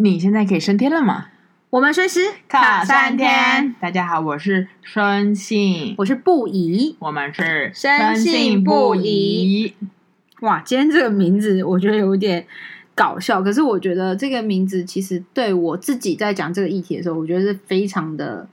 [0.00, 1.26] 你现在可以升天了吗？
[1.70, 3.74] 我们随时卡三天。
[3.80, 9.74] 大家好，我是深信，我是不疑，我们是 深信不疑。
[10.42, 12.46] 哇，今天这个名字我觉得有点
[12.94, 18.48] 搞笑，可是我觉得这个名字其实对我自己在讲这个议题的时候，我觉得是非常的。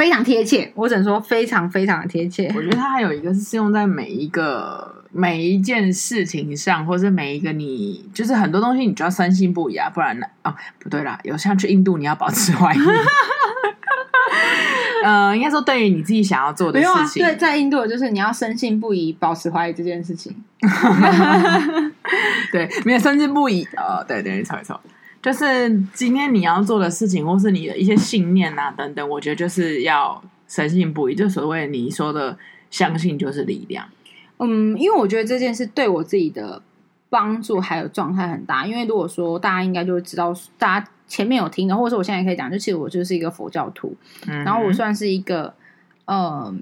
[0.00, 2.50] 非常贴切，我只能说非常非常的贴切。
[2.56, 10.26] 我觉得它还有一个是适用在每一个每一件事情上，或是每一个你就是很多东西，你就要深信不疑啊，不然呢？
[10.42, 12.78] 哦，不对啦，有像去印度，你要保持怀疑。
[15.04, 20.34] 嗯、 呃，应该说对于你自己想要做的事情，啊、对，在印度就是你要深信不疑，保持怀疑这件事情。
[22.50, 23.64] 对，没有深信不疑。
[23.76, 24.80] 哦，对对，错错。
[25.22, 31.14] 就是今天你要做的事情，或是你的一些信念啊等等，我觉得就是要深信不疑。
[31.14, 32.38] 就所谓你说的
[32.70, 33.86] 相信就是力量。
[34.38, 36.62] 嗯，因为我觉得这件事对我自己的
[37.08, 38.66] 帮助还有状态很大。
[38.66, 43.94] 因为如果说大家应该就会知道，大家前面有听的，或者说我现在可以讲，就其实我就是一个佛教徒，
[44.26, 45.54] 嗯、然后我算是一个
[46.06, 46.54] 呃。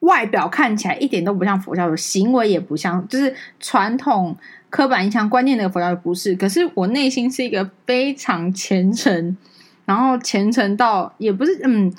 [0.00, 4.34] 外表看起来一点都不像佛教徒，行为也不像，就是传统
[4.70, 6.34] 刻板印象观念的佛教徒不是。
[6.34, 9.36] 可是我内心是一个非常虔诚，
[9.84, 11.92] 然后虔诚到也不是嗯。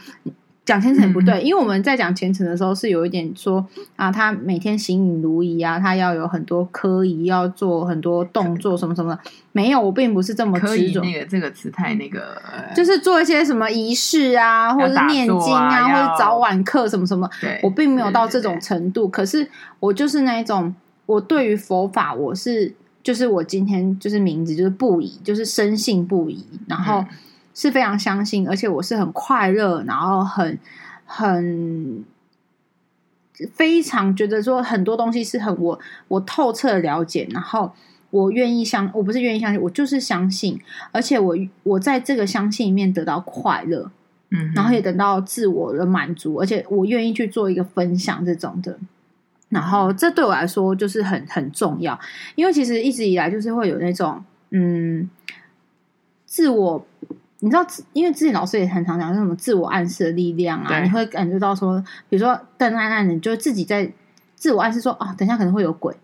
[0.64, 9.20] 讲虔诚不对，嗯、因为我们在讲虔诚的时候是有一点说啊，他每天行影如仪啊，他要有很多科仪，要做很多动作什么什么的。
[9.54, 11.02] 没有，我并不是这么执着。
[11.02, 12.40] 那个这个词太那个，
[12.76, 17.28] 就是做一些什么仪式啊，或者是念经啊，啊或者早晚课什么什么。
[17.42, 19.50] 对我并没有到这种程度，可是
[19.80, 20.74] 我就是那一种，
[21.12, 22.74] 我对于佛法，我是
[23.04, 27.02] 就是我今天就是名字就是不疑，就是深信不疑，然后。
[27.02, 27.08] 嗯
[27.54, 30.58] 是非常相信，而且我是很快乐，然后很
[31.06, 32.02] 很
[33.54, 37.70] 非常觉得说很多东西是很我我透彻的了解，然后
[38.10, 40.58] 我愿意相，我不是愿意相信，我就是相信，
[40.94, 43.92] 而且我我在这个相信里面得到快乐，
[44.30, 48.80] 嗯，然后也得到自我的满足，而且我愿意去做一个分享这种的，
[49.52, 51.98] 然后这对我来说就是很很重要，
[52.34, 55.08] 因为其实一直以来就是会有那种嗯
[56.26, 56.84] 自我。
[57.44, 60.80] 你知道，因为之前老师也很常讲，是什么自我暗示的力量啊？
[60.84, 63.92] 你会感觉到说，比如说灯暗暗的，你就自己在
[64.36, 65.96] 自我暗示说，哦，等一下可能会有鬼，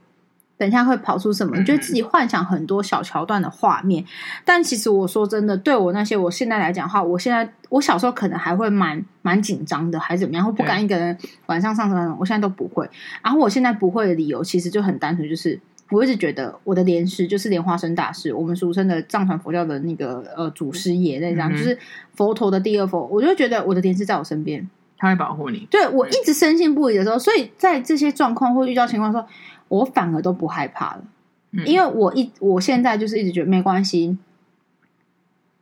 [0.58, 4.04] 等一下会跑出什么，你就自己幻想很多小桥段的画面。
[4.04, 4.08] 嗯、
[4.44, 12.90] 但其实我说真的，对我那些我现在来讲的话，我现在我小时候可能还会蛮蛮紧张的，还是怎么样，会不敢一个人晚上上床，我现在都不会。
[13.22, 15.60] 然后我现在不会的理由，其实就很单纯，就是。
[15.90, 21.80] 我一直觉得我的莲师就是莲花生大师，我们俗称的藏传佛教的那个呃祖师爷那样，嗯、就是
[22.14, 23.06] 佛陀的第二佛。
[23.06, 25.66] 我就觉得我的莲师在我身边，他会保护你。
[25.72, 29.32] 对，我一直深信不疑的时候，所以在这些状况或遇到情况的时候，
[29.68, 31.04] 我反而都不害怕了，
[31.52, 34.18] 嗯、因为我一我现在就是一直觉得没关系，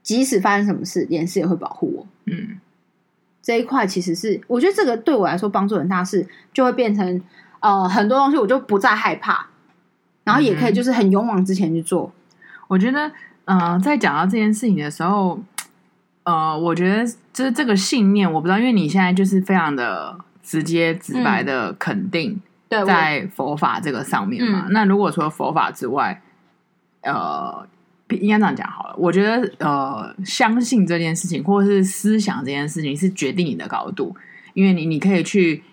[0.01, 2.07] 即使发生什么事，莲师也会保护我。
[2.25, 2.59] 嗯，
[3.41, 7.21] 这一块其实是我觉得这个对我来说帮助很大，是就会变成
[7.59, 9.47] 呃很多东西我就不再害怕。
[10.23, 12.11] 然后也可以，就是很勇往直前去做。
[12.67, 13.11] 我觉得，
[13.43, 15.39] 呃，在讲到这件事情的时候，
[16.23, 22.41] 呃，我觉得就是这个信念，我不知道，因为你现在就是非常的直接、直白的肯定，
[22.83, 24.63] 在佛法这个上面嘛。
[24.65, 26.19] 嗯、那如果除了佛法之外，
[27.03, 27.67] 呃，
[28.09, 28.95] 应该这样讲好了。
[28.97, 34.15] 我觉得，呃，相信这件事情，或者是思想这件事情，是决定你的高度，
[34.55, 35.63] 因为你你可以去。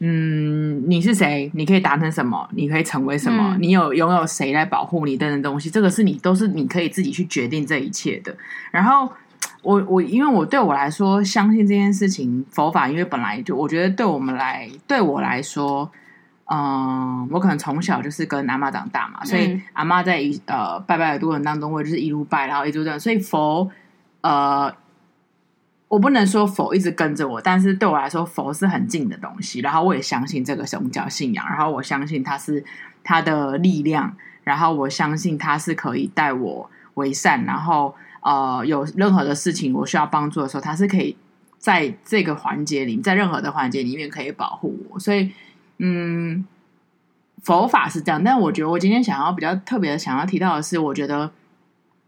[0.00, 1.50] 嗯，你是谁？
[1.54, 2.48] 你可以达成什么？
[2.52, 3.56] 你可以成为什么？
[3.56, 5.68] 嗯、你有拥有谁来保护你等等东西？
[5.68, 8.32] 这个是你都是你可以自己去决定这一切的。
[8.70, 9.12] 然后
[9.60, 15.90] 我我因为我对我来说，相信这件事情，佛法因为本来就我觉得对我们来对我来说，
[16.50, 23.70] 嗯，我可能从小就是跟阿妈长大嘛，所以阿妈在一呃拜拜的过程当中，我就是一路拜，然后一路这样，所以佛
[24.20, 24.74] 呃。
[25.90, 29.60] 我不能说佛一直跟着我，但是对我来说，佛是很近的东西。
[29.60, 32.62] 然后我也相信这个宗教信仰，然后我相信它是
[33.02, 37.42] 它的力量，然后我相信它是可以带我为善。
[37.46, 41.16] 然后呃，有任何的事情我需要帮助的时候，它是可以
[41.56, 44.98] 在这个环节里，在任何的环节里面可以保护我。
[44.98, 45.32] 所以，
[45.78, 46.44] 嗯，
[47.42, 48.22] 佛法是这样。
[48.22, 51.30] 但我觉得我今天想要比较特别想要提到的是，我觉得。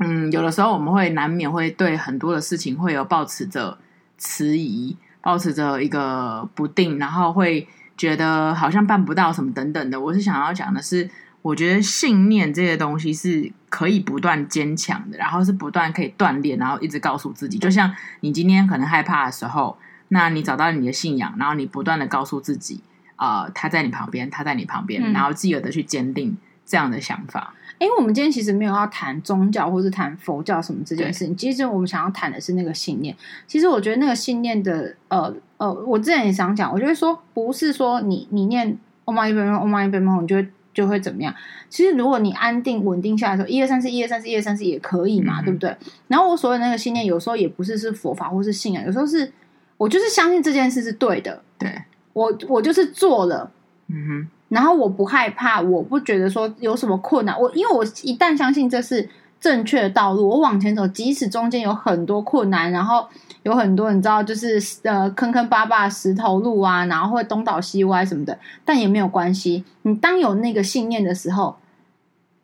[0.03, 3.77] 嗯，有的时候我们会难免会对很多的事情会有抱持着
[4.17, 7.69] 迟疑，抱持着一个不定，然后会
[7.99, 10.01] 觉得好像办不到什么等等的。
[10.01, 11.11] 我是想要讲的是，
[11.43, 17.59] 我觉得信念这些东西是可以不断坚强的，然后是不断可以锻炼，然后一直告诉自己。
[17.59, 19.77] 就像你今天可能害怕的时候，
[20.09, 22.83] 那你找到你的信仰，然后你不断的告诉自己，
[23.21, 26.35] 啊、呃，他在你旁边，他在你旁边，然后继而的去坚定
[26.65, 27.55] 这样的想法。
[27.79, 33.15] 因为我们今天其实没有要谈宗教或是谈佛教什么这件事情，其实我们想要谈的是那个信念。
[33.47, 41.35] 其实我觉得那个信念的，呃呃，我之前也想讲，我觉得说不是说你你念 Om Mani Padme Hum Om Mani Padme Hum 你就会就会怎么样。
[41.69, 45.77] 其实如果你安定稳定下来的时候，一二三四，一二三四，一二三四也可以嘛，嗯、对不对？
[46.09, 49.33] 然后我所谓那个信念，有时候也不是是佛法或是信仰，有时候是
[49.79, 53.51] 我就是相信这件事是对的，对我我就是做了，
[53.89, 54.29] 嗯哼。
[54.51, 57.41] 然后我不害怕，我不觉得说有什么困难。
[57.41, 59.09] 我因为我一旦相信这是
[59.39, 63.07] 正确的道路，我往前走，即使中间有很多困难，然后
[63.45, 69.65] 有很多你知道，就是呃坑坑巴巴石头路啊，然后会东倒西歪什么的，但也没有关系。
[69.83, 71.55] 你当有那个信念的时候，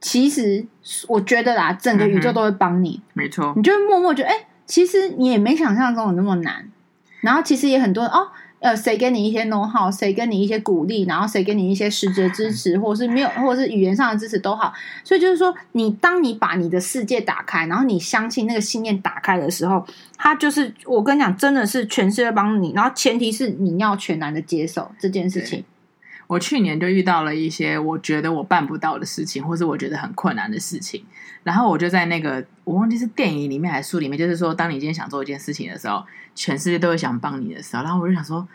[0.01, 0.65] 其实
[1.09, 3.01] 我觉得啦，整个宇宙都会帮你。
[3.03, 6.71] 嗯、没错，你就会默默觉得，哎，其实你也没想象中有那么难。
[7.21, 8.29] 然后其实也很多人哦。
[8.59, 14.73] 呃，谁给你一些 know how，谁给你一些鼓励，然后谁给你一些实质的支持，或者是没有，或者是语言上的支持都好。
[15.05, 19.87] 所以就是说，你当你把你的世界打开，然后你相信那个信念打开的时候，
[20.17, 22.73] 它就是我跟你讲，真的是全世界帮你。
[22.73, 25.63] 然后前提是你要全然的接受这件事情。
[26.27, 31.05] 我去年就遇到了一些我觉得我办不到的事情，或是我觉得很困难的事情。
[31.45, 38.47] 然后我就在那个我忘记是电影里面还是书里面，就是说，当你今天想做一件事情的时候，全世界都会想帮你的时候，然后我就想说，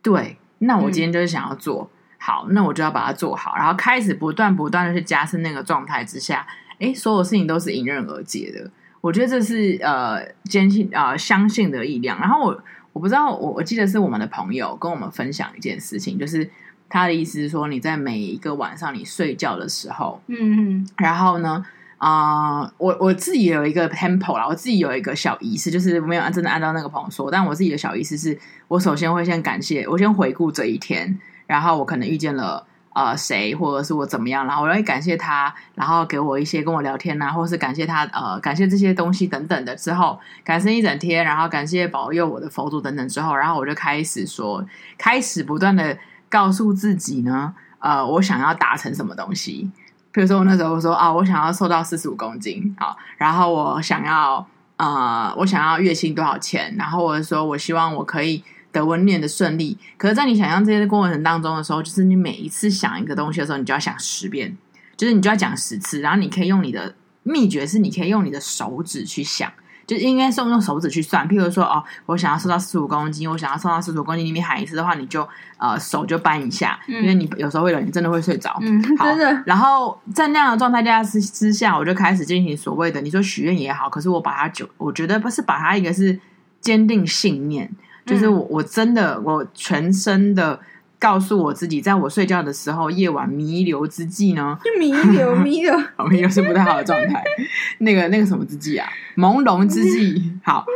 [0.00, 6.46] 对，那我今天就是想要做、嗯、好，那我就要把它做好，然后开始不断不断的去加深那个状态之下，
[6.78, 8.70] 哎，所有事情都是迎刃而解的。
[9.00, 12.20] 我觉得这是呃坚信呃相信的力量。
[12.20, 12.62] 然后我
[12.92, 16.48] 我不知道，我我记得是我们的朋友跟我们分享一件事情，就是。
[16.88, 20.36] 他的意思是说，你在每一个晚上你睡觉的时候，嗯
[20.78, 21.64] 嗯，然后呢，
[21.98, 28.38] 啊、呃，我我自己有一个 temple 啦，我自己有一个小仪式，就是没有真的按照那个朋友说，但我自己的小仪式是，
[28.68, 31.18] 我首先会先感谢，我先回顾这一天，
[31.48, 44.64] 然后我可能遇见了呃谁，或者是我怎么样，然后我会感谢他，然后给我一些跟我聊天呐、啊，或者是感谢他呃感谢这些东西等等的之后，感谢一整天，然后感谢保佑我的佛祖等等之后，然后我就开始说，
[44.96, 45.98] 开始不断的。
[46.28, 49.70] 告诉自己呢，呃，我想要达成什么东西？
[50.12, 54.46] 比如说，我那时候说啊，我想要瘦到四十五公斤，好，然后我想要，
[54.76, 56.74] 呃，我想要月薪多少钱？
[56.78, 58.42] 然后我说，我希望我可以
[58.72, 59.76] 得文念的顺利。
[59.98, 64.56] 可是，在你想象这些过程当中的时候，就是你每一次想一个东西的时候，你就要想十遍，
[64.96, 69.52] 就是你就要讲十次，然后你可以用你的秘诀是，你可以用你的手指去想。
[69.86, 75.26] 就应该是用手指去算，譬如说哦，我想要瘦到四十五公斤，我想要瘦到四十五公斤，你每喊一次的话，你就
[75.58, 79.42] 呃手就扳一下，嗯、因为你有时候会有你真的会睡着，嗯， 好真的。
[79.46, 86.18] 然后在那样的状态下之之下，我就开始进行所谓的你说许愿也好，可是我把它就我觉得不是把它一个是
[86.60, 87.70] 坚定信念，
[88.04, 90.58] 就是我我真的我全身的。
[91.06, 94.58] 告诉我自己，在我睡觉的时候，夜晚弥留之际呢？
[94.80, 95.78] 弥留， 弥留，
[96.10, 97.22] 弥留是不太好的状态。
[97.78, 98.88] 那个，那个什么之际啊？
[99.16, 100.66] 朦胧之际，好，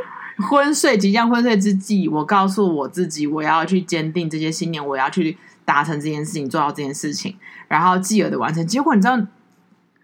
[0.48, 7.34] 昏睡即将昏睡之际，我告诉我自己，我要去坚定这些信念，我要去达成这件事情，做到这件事情，
[7.66, 8.64] 然后继而的完成。
[8.64, 9.18] 结果你知道，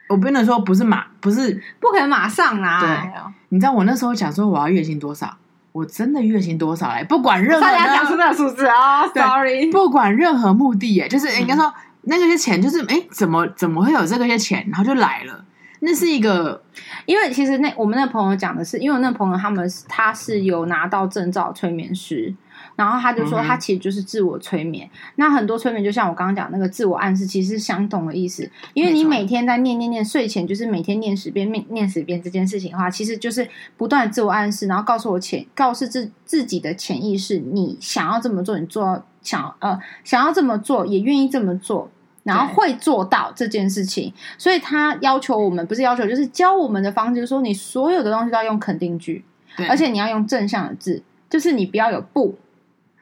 [0.09, 2.81] 我不能说不是马，不是不可能马上啊。
[2.81, 5.37] 对，你知道我那时候想说，我要月薪多少？
[5.77, 7.05] 我真的月薪多少哎？
[7.05, 11.73] 不管任何，大家讲出那个数字啊、oh,，sorry，不管任何目的哎，就是应该说、嗯、
[12.05, 15.45] 那个些钱就是哎，怎么怎么会有这个些钱，然后就来了。
[15.81, 16.63] 那是一个，
[17.05, 22.35] 因为其实那我们那朋友讲的是，因为我那朋友他们他是有拿到证照催眠师。
[22.77, 24.87] 然后他就说，他其实就是自我催眠。
[24.87, 28.49] 嗯、那很多催眠，就像我刚刚讲那个自我暗示，其实是相同的意思。
[28.75, 41.91] 因为你每天在念念念，睡前就是每天念十遍，念念十遍这件事情的话，其实就是不断的自我暗示，然后告诉我潜，告诉自自己的潜意识，你想要这么做，你做想呃想要这么做，也愿意这么做，
[42.25, 44.13] 然后会做到这件事情。
[44.37, 49.25] 所以他要求我们，不是要求，就是教我们的方式，就是说你所有的东西都要用肯定句，
[49.67, 52.37] 而且你要用正向的字，就是你不要有不。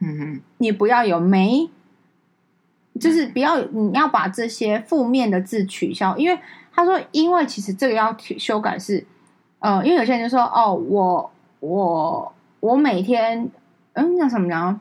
[0.07, 1.71] 嗯哼，你不要有没，
[3.01, 6.39] 就是不要你要把这些负面的字取消，因为
[6.75, 9.07] 他说，因为其实这个要修改是，
[9.61, 11.31] 呃，因为有些人就说，哦，我
[11.61, 13.51] 我我每天，
[13.95, 14.79] 嗯，那什么呢？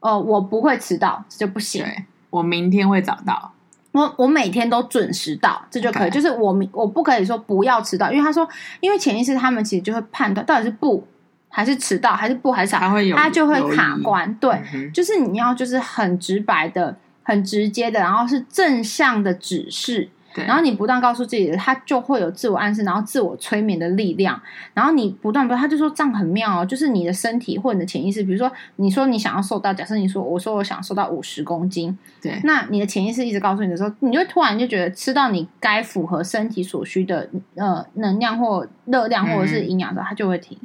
[0.00, 1.82] 哦，我不会迟到，这就不行。
[2.28, 3.52] 我明天会早到，
[3.92, 6.10] 我我每天都准时到，这就可以。
[6.10, 8.46] 就是我我不可以说不要迟到，因为他说，
[8.80, 11.06] 因为潜意识他们其实就会判断到底是不。
[11.48, 14.32] 还是迟到，还是不，还是啥，他会有，他就会卡关。
[14.34, 20.10] 对、嗯，就是你要就是很直白的、很直接的，然后是正向的指示。
[20.34, 24.38] 对，然后你不断告诉自己，他就会有自我暗示，然后自我催眠的力量。
[24.74, 40.58] 然后你不断不，他就说这样很妙哦，就是你的身体或你的潜意识，比如说你说你想要瘦到，假设你说我说我想瘦到五十公斤，对，那你的潜意识一直告诉你的时候，你就突然就觉得吃到你该符合身体所需的呃能量或热量或者是营养的，它就会停。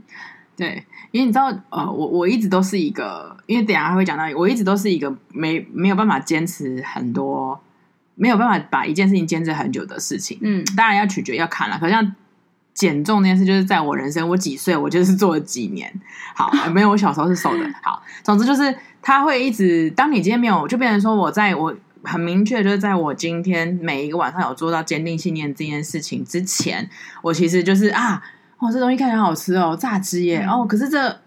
[0.62, 7.60] 对，因为你知道，呃，我我一直都是一个，因为等下还会讲到，我一直都是一个没没有办法坚持很多，
[8.13, 10.38] 没有办法把一件事情坚持很久的事情。
[10.44, 12.15] 嗯，当然要取决要看了，可像
[12.75, 15.91] 减重那件事，就是在我人生我几岁，我就是做了几年。
[16.36, 17.68] 好， 没有，我小时候是瘦的。
[17.82, 26.88] 好，总之就是他会一直，当你今天没有，就变成说我在我很明确，就是在我今天每一个晚上有做到坚定信念这件事情之前，
[27.24, 28.22] 我其实就是啊。
[28.62, 30.46] 哦，这东西看起来很好吃哦，炸鸡耶！
[30.46, 31.18] 嗯、哦，可是这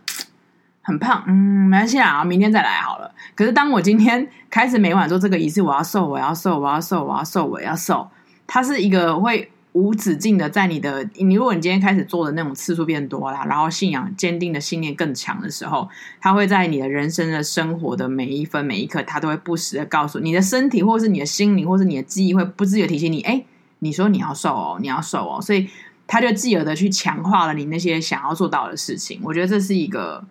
[0.83, 1.35] 很胖，嗯，
[1.69, 3.13] 没关系啦，明天再来好了。
[3.35, 8.09] 可是当我今天开始每晚做这个仪式，我要瘦，我要瘦，我要瘦，我要瘦，我要瘦，
[8.47, 15.89] 它是一个会无止境的在你的你，如果你今天开始做的那种次数变多啦，然后信仰坚定的信念更强的时候，
[16.21, 23.45] 它会在你的人生的生活的每一分每一刻，它都会不时的告诉你的身体，或是你的心灵，或是你的记忆，会不自觉提醒你，哎，
[23.81, 25.69] 你说你要瘦哦，你要瘦哦，所以。
[26.07, 30.25] 他就继而的去强化了你那些想要做到的事情，我觉得这是一个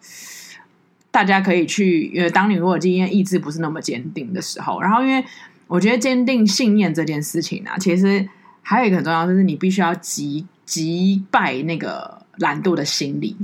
[1.12, 5.24] 大家可以去，因为当你如果今天意志不是那么坚定的时候，然后因为
[5.68, 8.27] 我觉得坚定信念这件事情啊，其实
[8.62, 13.36] 还有一个很重要，就是你必须要击击败那个懒惰的心理。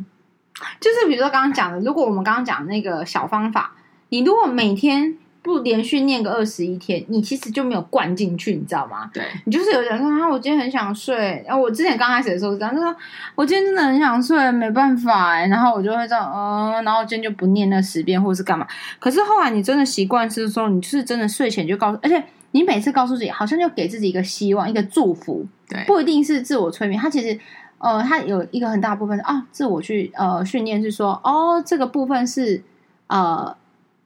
[0.80, 3.76] 就是比如说刚刚讲的，如果我们刚刚讲那个小方法，
[4.10, 5.18] 你如果每天。
[5.42, 9.10] 不连续念个二十一天，你其实就没有灌进去，你知道吗？
[9.14, 11.42] 对，你就是有人说啊，我今天很想睡。
[11.48, 12.94] 然后我之前刚开始的时候是这样，就说
[13.36, 15.48] 我今天真的很想睡，没办法哎。
[15.48, 18.68] 然后我就会这样，嗯，然后今天就不念那十遍或是干嘛。
[19.00, 25.46] 可是后来你真的习惯是说，你就是真的睡前就告诉，而且你每次告诉自己，好像就给自己一个希望，一个祝福。
[25.70, 27.40] 对，不一定是自我催眠，它其实
[27.78, 32.62] 呃，它有一个很大部分是啊，自我去呃训练是说，哦，这个部分是
[33.08, 33.56] 呃。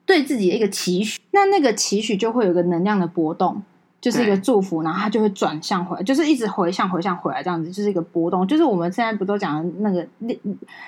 [0.05, 3.63] 对自己的一个期许，那那个期许就会有一个能量的波动，
[4.01, 8.45] 就是一个祝福，然后它就会转向回来，就是一直回向、回向回来这样子，就是一个波动。
[8.45, 10.37] 就是我们现在不都讲的那个力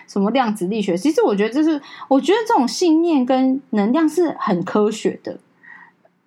[0.05, 0.97] 什么量子力学？
[0.97, 5.37] 其实我觉得，就是我觉得这种信念跟能量是很科学的。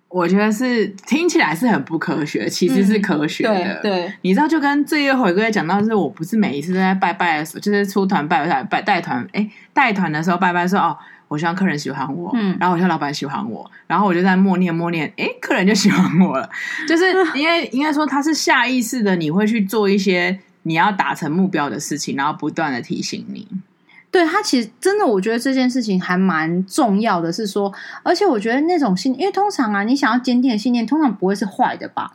[0.07, 3.53] 我觉得是听起来是很不科学，其实是科学的。
[3.53, 10.97] 嗯、对，对你知道，就跟这一回归讲到，就是我不是每一次都在拜拜的时候，就是出团拜拜拜带团，哎，带团的时候拜拜说哦。
[11.29, 16.49] 我希望客人喜欢我，嗯，然后我希望老板喜欢我，然后我就在默念默念，哎，客人就喜欢我了。
[16.89, 17.05] 就是
[17.35, 23.47] 因为应该说他是下意识的，你会去做一些你要达成目标的事情，然后不断的提醒你。
[24.11, 27.71] 对，他其实真的，我觉得这件事情还蛮重要的，是说，
[28.01, 32.13] 而且我觉得那种信，因为通常啊，你想要坚定的信念，通常不会是坏的吧？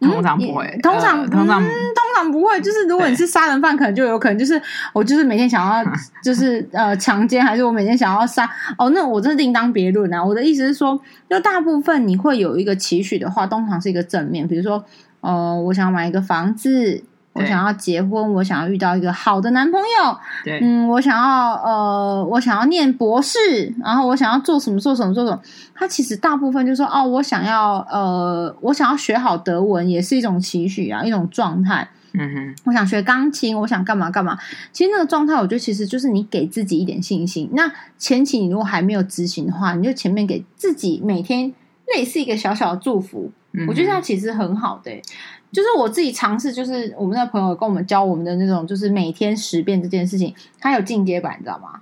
[0.00, 2.60] 通常不会，嗯、通常、呃、通常、嗯、通常不会。
[2.60, 4.60] 就是如果你是杀人犯，可能就有可能就是
[4.94, 10.24] 我就是每天想要就是呃强奸，还是我每天想要杀哦，那我这另当别论啊。
[10.24, 14.84] 我的意思是说，就大部分你会有一个期许的话，通常是一个正面，比如说
[15.20, 17.02] 呃，我想买一个房子。
[17.38, 20.18] 我想要结婚，我想要遇到一个好的男朋友。
[20.44, 23.38] 对，嗯，我想要呃，我想要念博士，
[23.82, 25.40] 然后我想要做什么做什么做什么。
[25.74, 31.88] 他其实大部分就说，哦，我想要呃，我想要学好德文，也是一种期许啊，一种状态。
[32.14, 34.36] 嗯哼，我想学钢琴，我想干嘛干嘛。
[34.72, 37.50] 其实那个状态，我觉得其实就是你给自己一点信心。
[37.52, 41.52] 那前期你如果还没有执行的话，你就前面给自己每天
[41.94, 43.30] 类似一个小小的祝福。
[43.52, 45.02] 嗯、我觉得它其实很好的、欸。
[45.50, 51.80] 就是我自己尝试，就是我们的朋友跟我们教我们的那种，就是每天十遍这件事情，它有进阶版，你知道吗？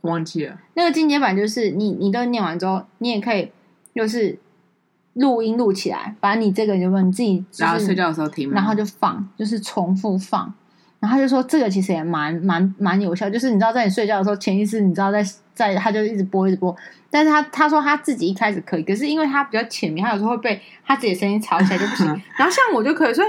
[0.00, 0.58] 忘记了。
[0.74, 3.52] 那个进阶版就是你，你都念完之后，你也可以
[3.94, 4.36] 就是
[5.12, 10.52] 录音录起来，把你这个有没有你自己、就是，然后睡觉的时候听，然后就放，就是重复放。
[10.98, 15.24] 然后他就说这个其实也蛮蛮蛮有效，就是你知道在你睡觉的时候，潜意识你知道在
[15.58, 16.74] 在他就一直播一直播。
[17.10, 22.06] 但是他他说他自己一开始可以，可是因为他比较浅眠，他有时候会被他自己的声音吵起来就不行。
[22.38, 23.28] 然后像我就可以，所以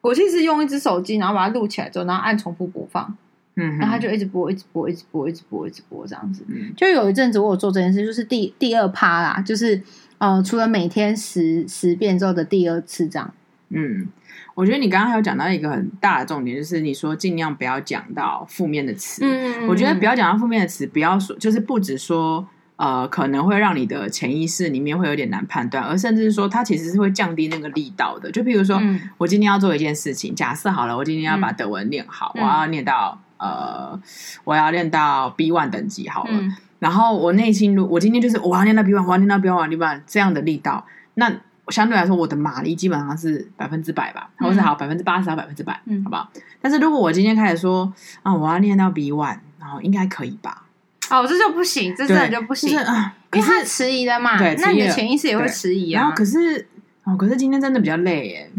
[0.00, 3.14] 我其实用一只手机，然后把它录起来之后，然后按重复播放，
[3.56, 6.44] 嗯，然后他就一直播，一直播，一直播，一直播，一直播这样子。
[6.76, 9.82] 就有一阵子我有做这件事，就是第第二趴啦，就是
[10.18, 13.32] 呃，除了每天十十遍之后的第二次这样，
[13.70, 14.08] 嗯。
[14.54, 19.22] 我觉得你刚刚还有讲到一个很大的重点，就是你说尽量不要讲到负面的词。
[19.24, 22.46] 嗯，我觉得不要讲到负面的词，不要说，就是不止说
[22.76, 28.30] 呃可能会让你的潜意识里面会有点难判断，而甚至是说它其实是会降低那个力道的。
[28.30, 34.00] 就譬如说，嗯、我今天要做一件事情，假设好了，我今天要把德文念好，嗯、我要念到呃，
[34.44, 36.30] 我要练到 B one 等级好了。
[36.32, 41.40] 嗯、然后我内心如我今天就是我要念到 B one，我要念到 B one，B one 这样的力道，那。
[41.68, 46.30] 相对来说，我的马力基本上是百分之百吧，或是好百分之八十到百分之百，嗯，好不好？
[46.60, 47.92] 但是如果我今天开始说
[48.22, 50.64] 啊，我要练到 B one，然后应该可以吧？
[51.10, 53.14] 哦，这就不行，这真的就不行是啊！
[53.30, 56.02] 可是迟疑的嘛，对，那你的潜意识也会迟疑啊。
[56.02, 56.66] 然后可是
[57.04, 58.50] 哦，可是今天真的比较累耶。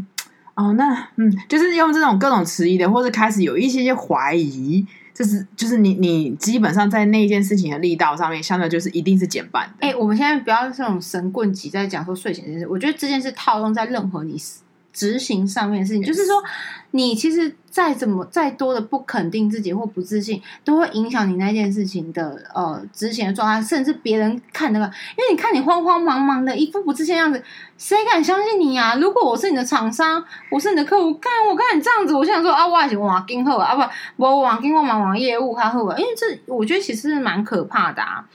[0.54, 4.86] 哦，那嗯，就是用这种各种迟疑的，或是开始有一些些怀疑。
[5.16, 9.88] 就是就是你你基本上在那件事情的力道上面，相对就是一定是减半的。
[9.88, 14.38] 哎、我们现在不要这种神棍级在讲说睡前这件事，我觉得这件事套用在任何你
[14.96, 16.42] 执行上面的事情就是说，
[16.92, 27.44] 你其实再怎么再多的不肯定自己或不自信，都会影响你那件事情的呃执行的状态，甚至别人看那个，因为你看你慌慌忙忙的一副不自信的样子，
[27.78, 28.96] 谁敢相信你啊？
[28.96, 38.26] 如果我是你的厂商，我是你的客户，看我看你这样子，我想说啊，我还是往今后啊，不，我往今我忙忙业务他后，因为这我觉得其实是蛮可怕的啊，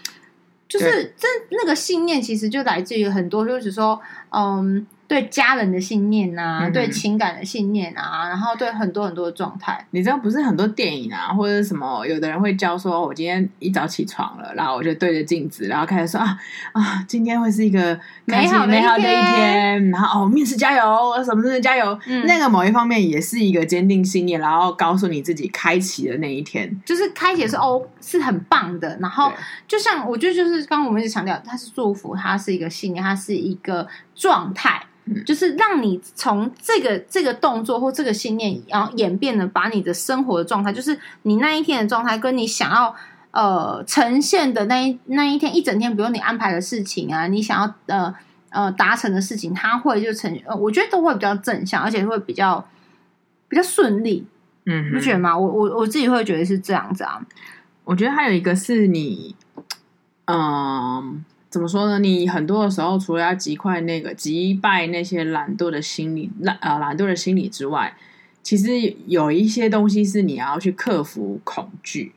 [0.68, 3.98] 就是对这那个信念其实就来自于很多，就是说
[4.28, 4.86] 嗯。
[5.10, 16.38] 对家人的信念啊，嗯、对情感的信念啊，然后对很多很多的状态，你知道不是很多电影啊，或者什么，有的人会教说，我今天一早起床了，然后我就对着镜子，然后开始说啊
[16.70, 19.02] 啊，今天会是一个美好美好的一
[19.34, 29.32] 天，然后哦，面试加油，什么什么加油，嗯、那个某一方面也是一个坚定信念，然后告诉你自己开启的那一天，就是开启是哦，是很棒的，然后
[29.66, 33.88] 就像我觉得就是刚刚我们一直强调，它是祝福，它是一个信念，它是一个
[34.20, 34.86] 状态。
[35.26, 42.94] 就是让你从这个这个动作或这个信念，然后演变的，把你的生活的状态，就是你那一天的状态，跟你想要
[43.32, 48.14] 呃呈现的那一那一天一整天，比如你安排的事情啊，你想要呃
[48.50, 52.64] 呃达成的事情，它会就呈，呃，我觉得都会比较正向，而且会比较
[53.48, 54.24] 比较顺利。
[54.66, 55.36] 嗯哼，不觉得吗？
[55.36, 57.20] 我我我自己会觉得是这样子啊。
[57.82, 59.34] 我觉得还有一个是你，
[60.26, 61.24] 嗯。
[61.50, 61.98] 怎么说呢？
[61.98, 67.94] 你很多的时候，除了要击溃那个击败那些懒惰的心理、懒呃懒惰的心理之外，
[68.42, 72.12] 其实有一些东西是你要去克服恐惧。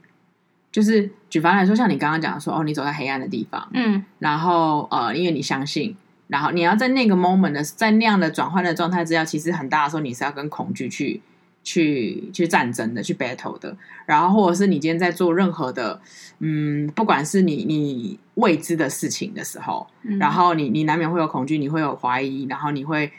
[0.71, 5.95] 就是举凡来说，像你刚刚讲说，哦，你走在黑暗的地方，嗯，然后呃，因为你相信，
[6.27, 11.21] 然后你要在那个 moment 的，在那样的转换的状态之下，其实很大的时候，你是要跟恐惧去。
[11.63, 15.99] 去去战争的，去 battle 的，然后或者是你今天在做任何的，
[16.39, 23.09] 嗯，不管是你你未知的事情的时候，嗯、然后你你难免会有恐惧，你会有怀疑，然后你会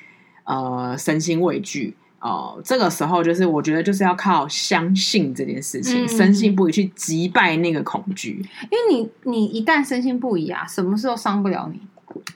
[0.44, 2.62] 呃身心畏惧哦、呃。
[2.62, 11.80] 这个时候就是我觉得就是要靠相信这件事情，嗯、深信不疑去击败那个恐惧，因为你你一旦深信不疑啊，什么事都伤不了你。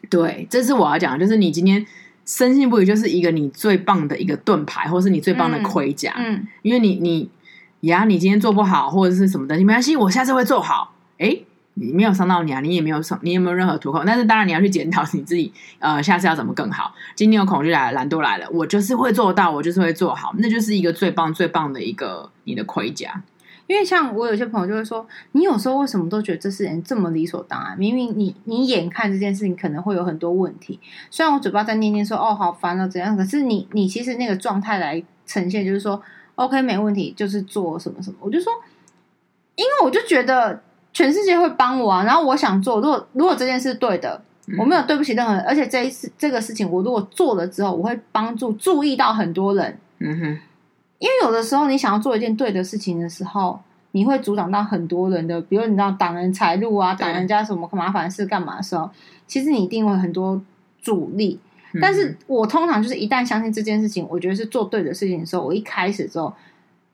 [0.08, 1.86] 对，这是我要讲的，就是你今天。
[2.28, 6.12] 深信不疑就是一个你最棒的一个盾牌，或是你最棒的盔甲。
[6.18, 7.30] 嗯，嗯，因为你你
[7.80, 10.92] 呀，你今天做不好或者是什么的，你没关系，我下次会做好。
[11.16, 14.04] 诶，你没有伤到你啊，你也没有伤，你也没有任何突破？
[14.04, 16.94] 但是当然你要去检讨你自己，呃，下次要怎么更好。
[17.14, 23.22] 今天有恐惧来了，懒惰来了，我就是会做到，我就是会做好，那就是一个最棒最棒的一个你的盔甲。
[23.68, 27.78] 因为像我有些朋友就会说，你有时候为什么都觉得这事情这么理所当然？
[27.78, 36.02] 明明你你眼看这件事情可能会有很多问题，虽然我嘴巴在念念说哦好烦了怎样，可是你你其实那个状态来呈现就是说
[36.36, 38.16] OK 没问题，就是做什么什么。
[38.20, 38.50] 我就说，
[39.54, 40.62] 因为我就觉得
[40.94, 44.22] 全世界会帮我啊，然后我想做，如果如果这件事对的，
[44.58, 49.78] 我没有对不起任何人，而且这一次这个事情我如果做了之后，我会帮助注意到很多人。
[49.98, 50.38] 嗯哼。
[50.98, 53.60] 因为有的时候，你想要做一件对的事情的时候，
[53.92, 58.90] 你会阻挡到很多人的，比如你知道挡人财路啊，挡人家什么麻烦事干嘛的时候，
[59.26, 60.40] 其实你一定会很多
[60.82, 61.38] 阻力。
[61.72, 66.32] 嗯、但是我通常就是一旦相信这件事情，我觉得是做对的事情的时候，我一开始之后，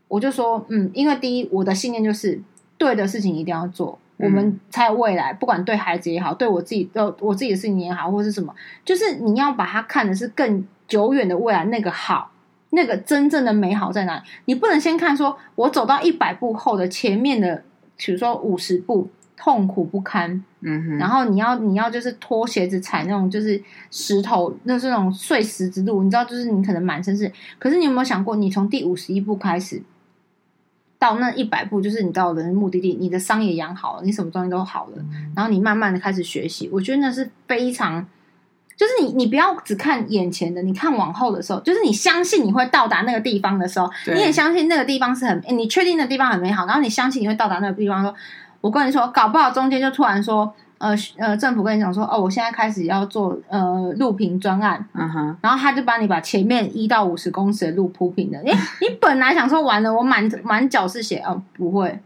[0.08, 2.40] 我就说，嗯，因为第一，我的信念就是
[2.76, 5.32] 对的事情一定要做，嗯、我们才有未来。
[5.32, 12.30] 不管对孩子也好，对我自己，呃，我自己的事情也好，或是什么，就是你要把它看的是更久远的未来那个好。
[12.74, 14.22] 那个真正的美好在哪里？
[14.44, 17.64] 你不能先看说，我走到一百步后的前面的，
[17.96, 27.32] 比如说五十步痛苦不堪，嗯哼，然后你要你要就是脱鞋子踩那种就是石头，那是那种碎石之路，你知道，就是你可能满身是。
[27.58, 29.82] 可是你有没有想过，你从第五十一步开始
[30.98, 38.06] 到那一百步，就是你到的目的地，你的伤也养好了，你什么东西都好了，嗯、然后你慢慢的开始学习，我觉得那是非常。
[38.76, 48.02] 就是你，你不要只看眼前的，你看往后的时候，就是你相信你会到达那个地方的时候，你也相信那个地方是很，你确定的地方很美好，然后你相信你会到达那个地方。
[48.02, 48.14] 说，
[48.60, 58.38] 我跟你说，搞不好中间就突然说，呃呃，政府跟你讲说，哦，我现在开始要做呃路平专案，嗯哼，然后他就帮你把前面一到五十公尺的路铺平了。
[58.40, 61.98] 诶，你本来想说完了，我满满脚是血，哦，不会。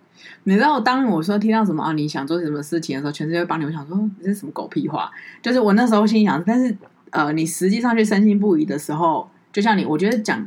[0.44, 3.64] 你知道，当我说听到什么啊，你想做什么事情的时候，全世界会帮你。
[3.64, 5.10] 我想说，这是什么狗屁话？
[5.42, 6.76] 就是我那时候心想，但是
[7.10, 10.46] 呃，你实际上去深信不疑的时候，就像你，我觉得讲。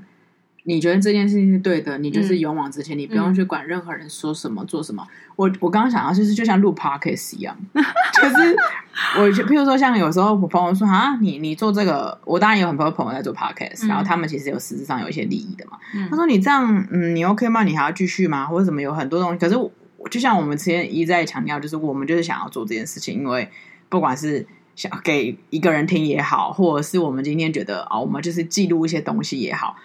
[0.63, 5.03] 你觉得这件事情是对的，你就是勇往直前，嗯、你不用去管任何人说什么、嗯、做什么。
[5.35, 8.55] 我我刚刚想到就是，就像录 podcast 一样， 就是
[9.19, 15.77] 我就譬如说，像有时候我朋友说啊，你你做这个，我当然有很多朋友在做 podcast，、嗯、然后他们其实有实质上有一些利益的嘛。
[15.93, 17.63] 嗯、他说你这样，嗯，你 OK 吗？
[17.63, 18.45] 你还要继续吗？
[18.45, 18.81] 或者什么？
[18.81, 19.37] 有很多东西。
[19.37, 23.49] 可是我就像我们之前一再强调，就是我们就是想要做这件事情，因为
[23.89, 24.45] 不管是
[24.75, 29.75] 想给一个人听也好，或者是我们今天觉得啊、哦，我们就是记录一些东西也好。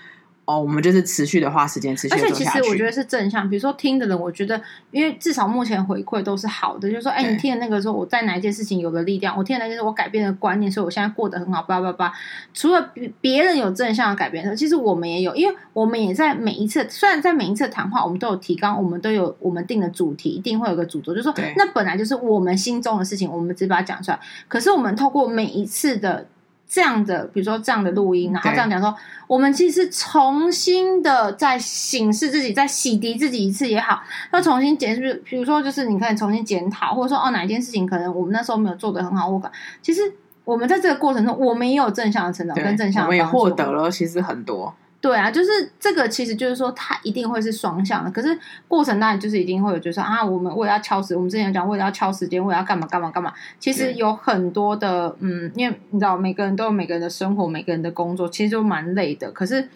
[0.46, 2.44] 哦，我们就是持续的花时间，持续的做下去。
[2.44, 4.60] 而且其实我觉得是正向，比如说听的人，我觉得，
[4.92, 12.12] 因为至少目前回馈都是好的，就是说，哎，你听的那个时候，我在哪一件事情有了力量，我听的那件事，我改变了观念，所以我现在过得很好，叭叭叭。
[12.54, 24.20] 除了别人有正向的改变的时候，其实我们也有，因为我们也在每一次，虽然在每一次谈话，我们都有提纲，我们都有我们定的主题，一定会有个主轴，就是说，那本来就是我们心中的事情，我们只把它讲出来。
[24.46, 26.28] 可是我们透过每一次的。
[26.68, 28.94] 这样的，比如说这样的录音，然后这样讲说，
[29.26, 34.02] 我们其实重新的在审视自己，在洗涤自己一次也好，
[34.32, 39.50] 要重新检视，比如说就是你可以重新检讨，或者说哦哪一件事情可能我们那时候没有做的很好，我感
[39.80, 40.00] 其实
[40.44, 44.74] 我们在这个过程中，我们也有正向的成长跟正向的，我们也获得了其实很多。
[44.98, 48.10] 对啊，就是这个，其实就是说，它一定会是双向的。
[48.10, 53.32] 可是过程当然就是一定会有，就是啊，我们为了要敲时，我们之前讲为了要敲时间，为了要干嘛干嘛干嘛。
[53.60, 59.30] 其实有很多的，嗯，因为你知道，每个人都有每个人的生活，每个人的工作，其实就蛮累的。
[59.30, 59.68] 可是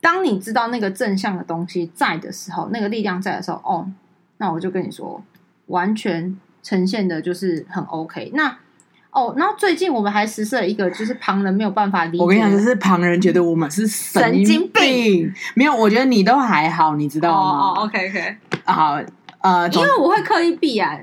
[0.00, 3.90] 当你知道那个正向的东西在的时候，那个力量在的时候，哦，
[4.36, 5.20] 那我就跟你说，
[5.66, 8.30] 完全呈现的就是很 OK。
[8.34, 8.58] 那。
[9.16, 12.22] 哦，然后最近我们还实施了一个，就是旁人没有办法理解。
[12.22, 14.44] 我跟你讲，就是旁人觉得我们是神经病。
[14.44, 17.58] 经病没有，我觉得你都还好，你知道吗？
[17.58, 18.36] 哦，OK OK。
[18.66, 19.00] 好，
[19.40, 20.98] 呃，因为我会刻意避啊。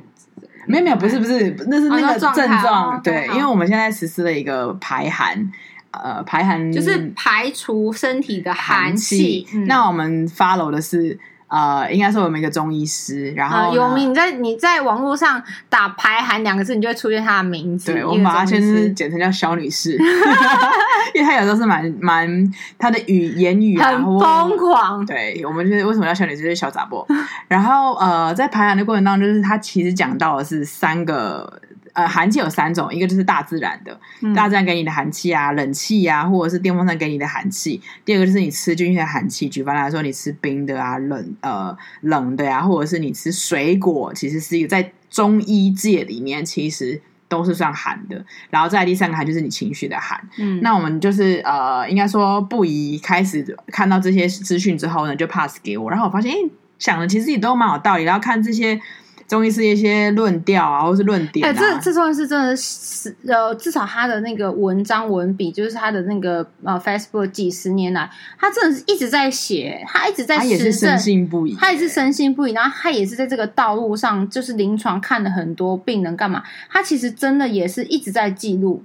[0.68, 3.02] 没有没有，不是不是，那是那个症状。
[3.02, 5.52] 对，因为我们现在实施了一个排寒，
[5.90, 9.48] 呃，排寒就是排除身体的寒气。
[9.66, 11.20] 那我们 follow 的是。
[11.54, 14.10] 呃，应该是我们一个中医师，然后、呃、有名。
[14.10, 15.40] 你在你在网络上
[15.70, 17.94] 打“排寒”两个字，你就会出现他的名字。
[17.94, 19.96] 对，我们把他先是简称叫肖女士，
[21.14, 25.06] 因为她有时候是蛮蛮她的语言语啊很疯狂。
[25.06, 26.42] 对，我们就是为什么叫肖女士？
[26.42, 27.06] 就是小杂波。
[27.48, 31.62] 然后呃，在排寒的过程当中，就是她其实讲到的是三个。
[31.94, 37.80] 呃，寒气有三种，一个就是大自然的，嗯、大自然给你的寒气啊，冷气啊，或者是电风扇给你的寒气。
[38.04, 48.26] 第二个就是你吃进去的寒气，举凡来说，你吃冰的啊，冷呃冷的呀、啊，或者是你吃水果，其实是一个在中医界里面其实都是算寒的。
[48.50, 50.20] 然后再第三个寒就是你情绪的寒。
[50.40, 56.38] 嗯，那我们就是呃，应该说不宜开始看到这些资讯之后呢，就 pass 给我，然后我发现，哎，
[56.80, 58.82] 想的其实也都蛮有道理，然后看这些。
[59.28, 61.50] 中医是一些论调啊，或是论点啊。
[61.50, 72.52] 哎、欸，这这中医是真的是呃，至少他的那个文章文笔，就是他的那个呃，Facebook 几十年来，他真的是一直在写，他一直在实证，他也是深信不疑，他也是深信不疑。
[72.52, 76.44] 然后他也是在这个道路上，就是临床看了很多病人干嘛？
[76.70, 78.84] 他其实真的也是一直在记录，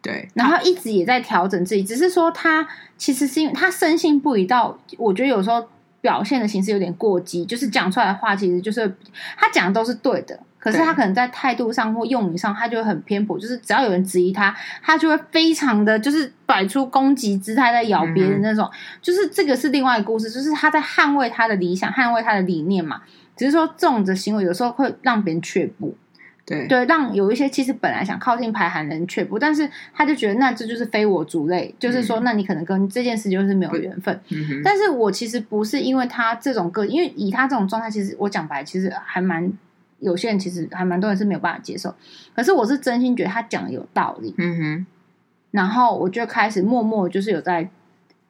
[0.00, 1.82] 对，然后一直也在调整自己。
[1.82, 5.66] 只是说他其实是因为他深信不疑到，我觉得有时候。
[6.00, 8.92] 表现的形式有点过激，就是讲出来的话，其实就是
[9.36, 18.64] 他讲的都是对的，可是他可能在态度上或用语上，他就会很偏颇，就是只要有人质疑他，他就会非常的就是摆出攻击姿态，在咬别人那种。
[18.66, 23.02] 嗯、就是这个是另外一个故事，就是他在捍卫他的理想，捍卫他的理念嘛。
[23.36, 25.96] 只是说这种的行为有时候会让别人却步。
[26.48, 34.18] 对对，让有一些其实本来想靠近排寒人却不，但是他就觉得那这就是非我族类，嗯、就是说，那你可能跟这件事就是没有缘分。
[34.30, 39.52] 嗯、但是我其实不是因为他这种个，因为以他这种状态，其实我讲白，其实还蛮
[39.98, 41.94] 有些人其实还蛮多人是没有办法接受。
[42.34, 44.34] 可是我是真心觉得他讲的有道理。
[44.38, 44.86] 嗯哼。
[45.50, 47.68] 然后我就开始默默就是有在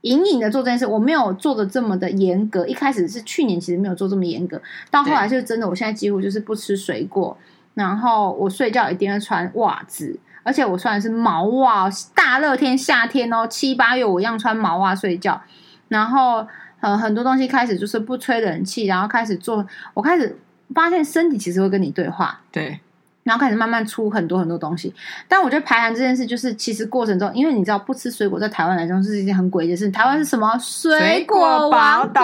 [0.03, 2.67] 隐隐的做这件事，我没有做的这么的严格。
[2.67, 7.37] 一开始是去年其实没有做这么严格，到后来就真的，我现在几乎就是不吃水果。
[7.79, 11.88] 然后我睡觉一定要穿袜子，而且我穿的是毛袜。
[12.12, 15.41] 大热天夏天哦，七八月我一样穿毛袜睡觉。
[15.87, 16.45] 然后
[16.81, 19.64] 呃，很多东西开始就是不吹冷气，然后开始做。
[19.95, 20.37] 我开始
[20.75, 22.81] 发现身体其实会跟你对话，对。
[23.29, 24.93] 然后开始慢慢出很多很多东西。
[25.29, 29.91] 但我觉得排寒这件事，就是其实过程中，因为你知道不吃水果在台湾来说是一件很诡异的事。
[29.91, 30.59] 台湾是什么？
[30.59, 32.23] 水果王国，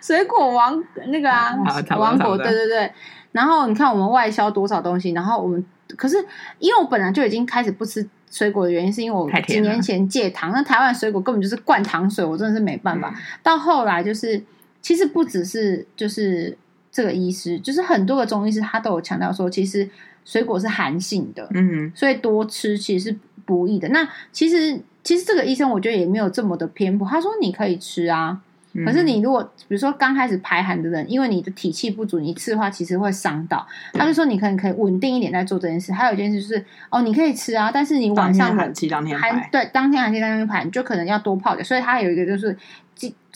[0.00, 1.54] 水果王那个啊，
[1.98, 2.90] 王国，对对对。
[3.32, 5.64] 然后你看我们外销多少东西，然后我们
[5.96, 6.16] 可是
[6.58, 13.08] 因为我本来就已经开始不吃水果的原因，是因为我几年前戒糖，那台湾水果根本就是灌糖水，我真的是没办法。
[13.14, 14.42] 嗯、到后来就是，
[14.80, 16.56] 其实不只是就是
[16.90, 19.88] 这个医师，就是很多个中医师他都有强调说，其实
[20.24, 23.88] 水果是寒性的，嗯，所以多吃其实是不易的。
[23.88, 28.40] 那其实其实这个医生我觉得也没有这么的偏颇，他说你可以吃啊。
[28.86, 33.66] 可是你如果比如说刚开始排寒的人，因为你的体气不足，你吃的话其实会伤到。
[33.92, 35.92] 他就说你可能可以稳定一点在做这件事。
[35.92, 41.62] 还有一件事就是哦，你可以吃啊，但是你晚上寒气当天寒对当天寒气当天排，你就可能要多泡点。
[41.62, 42.56] 所以他有一个就是。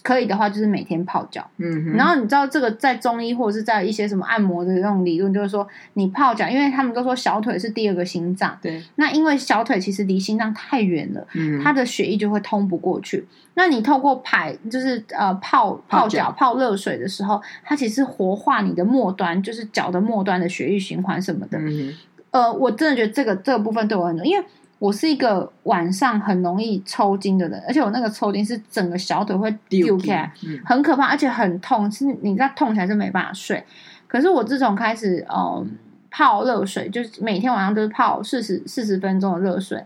[0.03, 1.45] 可以的话，就是每天泡脚。
[1.57, 8.57] 嗯哼，然后你知道这个在中医或者是在一些什么按摩的那种理论，就是说你泡脚，因为他们都说小腿是第二个心脏。
[8.63, 8.83] 对。
[8.97, 13.27] 那因为小腿其实离心脏太远了，嗯，它的血液就会通不过去。
[13.55, 21.59] 那你透过排，就是呃泡泡脚泡热水的时候，它其实活化你的末端，就是脚的末端的血液循环什么的。
[21.59, 21.95] 嗯哼。
[22.33, 24.47] 呃，我真的觉得这个这个部分对我很重要，因为。
[24.79, 30.31] 我是一个晚上很容易抽筋的人，而且我那个抽筋是整个小腿会丢开，
[30.65, 33.65] 很可怕，而且很痛，是你在痛起来是没办法睡。
[34.07, 35.67] 可是我自从开始嗯
[36.11, 39.83] 泡热水，就是每天晚上都是泡四十四十分钟的热水，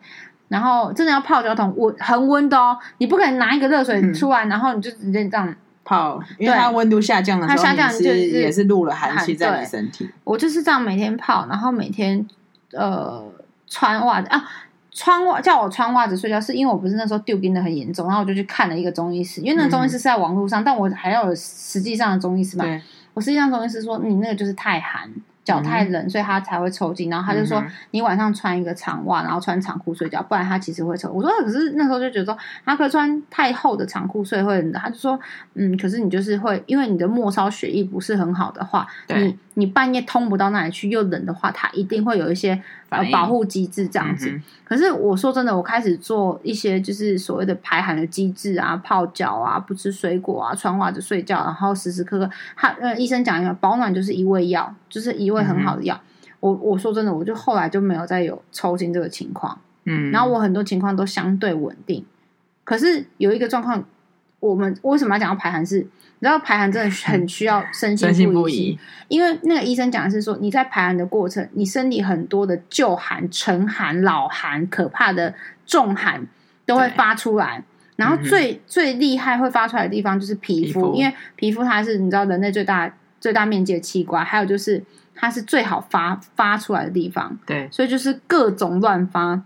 [0.49, 10.11] 然后真的要泡脚桶，我恒温的哦，你不可能拿一个热水出来，嗯、然后你就直接这样泡，因为它温度下降的时候，它下降就是也是入了寒气在你身体。
[10.25, 12.27] 我就是这样每天泡，然后每天
[12.73, 13.25] 呃
[13.69, 14.45] 穿袜子啊。
[14.93, 22.65] 穿袜叫我穿袜子睡觉，是因为我不是那时候丢冰的很严重，然后我就去看了一个中医师，因为那个中医师是在网络上，嗯、但我还要有实际上的中医师嘛。
[23.15, 25.11] 我实际上中医师说，你那个就是太寒。
[25.43, 27.09] 脚太冷，所以他才会抽筋。
[27.09, 35.19] 然后他就说：“你晚上穿一个长袜，然后穿长裤睡觉，不然他其实会抽。”我说：“可是那时候就觉得说，他可以穿太厚的长裤睡会冷的。”他就说
[35.55, 44.29] ：“嗯，可是你就是会，因为你的末梢血液不是很好的话，你你半夜通不到那里去，又冷的话，他一定会有一些呃保护机制这样子。
[44.31, 56.03] 嗯、可是我说真的，我开始做一些就是所谓的排寒的机制啊，泡脚啊，不吃水果啊，穿袜子睡觉，然后时时刻刻，他呃医生讲一个保暖就是一味药。”就是一味很好的药，嗯、
[56.41, 62.05] 我我说真的，我就后来就没有再有抽筋这个情况，嗯，然后我很多情况都相对稳定。
[62.65, 63.85] 可是有一个状况，
[64.41, 65.79] 我们为什么要讲到排寒是？
[65.79, 76.27] 你知道排寒真的很需要 身心不疑，因为那个医生讲的是说，你在排寒的过程，你身体很多的旧寒、沉寒、老寒、可怕的重寒
[76.67, 77.63] 都会发出来，
[77.97, 82.93] 然后最、嗯、最厉害会发出来的地方就是皮肤，皮肤因为皮肤它是你知道人类最大。
[83.21, 84.83] 最大面积的器官，还有就是
[85.15, 89.43] 它是最好发发出来的地方，对，所以就是各种乱发。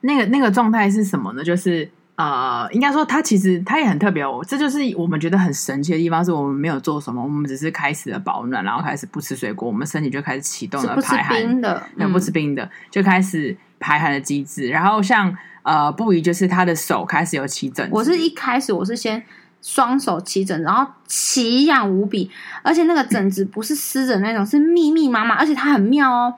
[0.00, 1.44] 那个那个状态是什么呢？
[1.44, 4.44] 就是呃，应该说它其实它也很特别哦。
[4.46, 14.68] 这就是我们觉得很神奇的地方，是我们没有做什么，我们只是开始了保暖，然后开始不吃水果，我们身体就开始启动了排寒，不吃冰的，嗯、不吃冰的，就开始排寒的机制。
[14.68, 19.22] 然后像呃，不宜就是他的手开始有起疹，我是一开始我是先。
[19.66, 22.30] 双手起疹，然后奇痒无比，
[22.62, 26.34] 而且那个疹子不是湿疹那种，是密密麻麻，而且它很妙哦。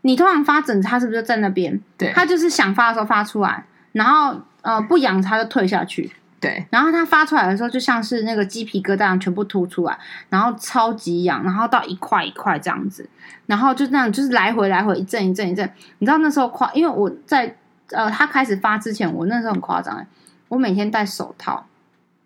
[0.00, 1.80] 你通常发疹子，它是不是就在那边？
[1.96, 6.12] 对，它就是想发的时候发出来，然后呃不痒它就退下去。
[6.38, 9.98] 对，然后它发出来的时候，就像是那个鸡皮疙瘩全部凸出来，
[10.28, 13.08] 然后超级痒，然后到一块一块这样子，
[13.46, 15.68] 然后就那样就是来回来回一阵一阵一阵。
[15.98, 17.56] 你知道那时候夸，因为我在
[17.90, 20.06] 呃它开始发之前，我那时候很夸张，
[20.48, 21.64] 我每天戴手套。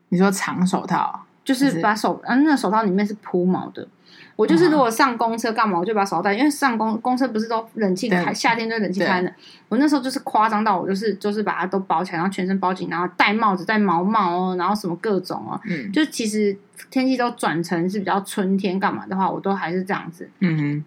[0.08, 3.86] 你说长手套，就是把手啊，那个手套里面是铺毛的。
[4.40, 9.30] 我就是如果上公车干嘛，我就把手套戴，因为上公公车不是都冷气开，夏天就冷气开的。
[9.68, 16.56] 我那时候就是夸张到我就是就是把它都包起来，然后全身包紧，然后戴帽子戴毛帽哦，然后什么各种哦，嗯，就其实
[16.90, 20.84] 天气都转成是比较春天干嘛的话，我都还是这样子，嗯哼。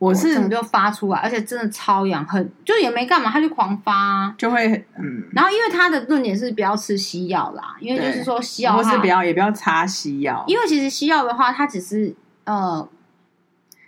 [0.00, 4.66] 我是怎么就发出来，而且真的超痒，很就也没干嘛，他就狂发，啊，就会
[4.98, 5.22] 嗯。
[5.32, 12.14] 然后因为他的论点是不要吃西药啦，因为就是说西药或是不要也不要擦西药，因为其实西药的话，它只是
[12.50, 12.88] 呃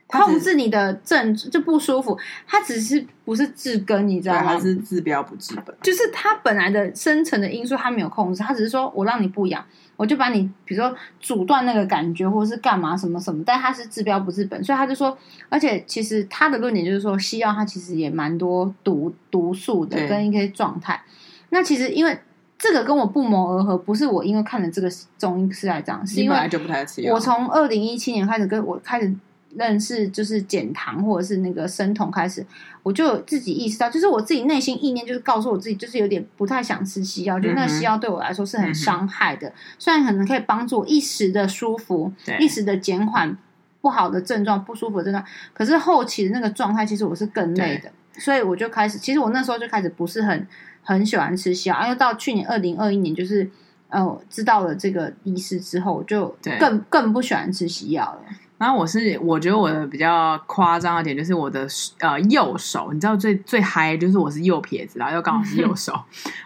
[0.06, 4.54] 控制你的症就不舒服，它只是不是治根，你知道吗？
[4.54, 9.64] 它是治标不治本，就是它本来的深层的因素它没有控制，它只是说我让你不痒。
[9.96, 15.16] 我就把你，比如说阻断那个感觉，或者是干嘛什么什么，但它是治标不治本，所以他就说，
[15.48, 21.00] 而且其实他的论点就是说，西药它其实也蛮多毒毒素的，跟一些状态。
[21.50, 22.18] 那其实因为
[22.62, 26.36] 这个跟我不谋而合，不是我因为看了这个中医师来讲，是因为
[27.12, 29.12] 我从二零一七年开始跟我开始。
[29.54, 32.42] 认识就是减糖或者是那个生酮开始，
[32.82, 39.46] 我就自己意识到，就是我自己内心意念就是告诉我自己，就是有点不太想吃西药，就那西药对我来说是很伤害的。
[39.46, 43.36] 嗯、虽然可能可以帮助我一时的舒服，对一时的减缓
[43.82, 45.22] 不好的症状、不舒服的症状，
[45.52, 47.92] 可是后期的那个状态，其实我是更累的。
[48.12, 50.46] 对所以我就开始，其实我那时候就开始不是很
[50.82, 53.50] 很喜欢吃西药，然后到去年二零二一年就是。
[53.94, 58.20] 呃知道了这个意思之后，就更更不喜欢吃西药了。
[58.56, 65.92] 然后我是我觉得我的比较夸张的点就是我的呃右手，你知道最最嗨就是我是右撇子，然后又刚好是右 手，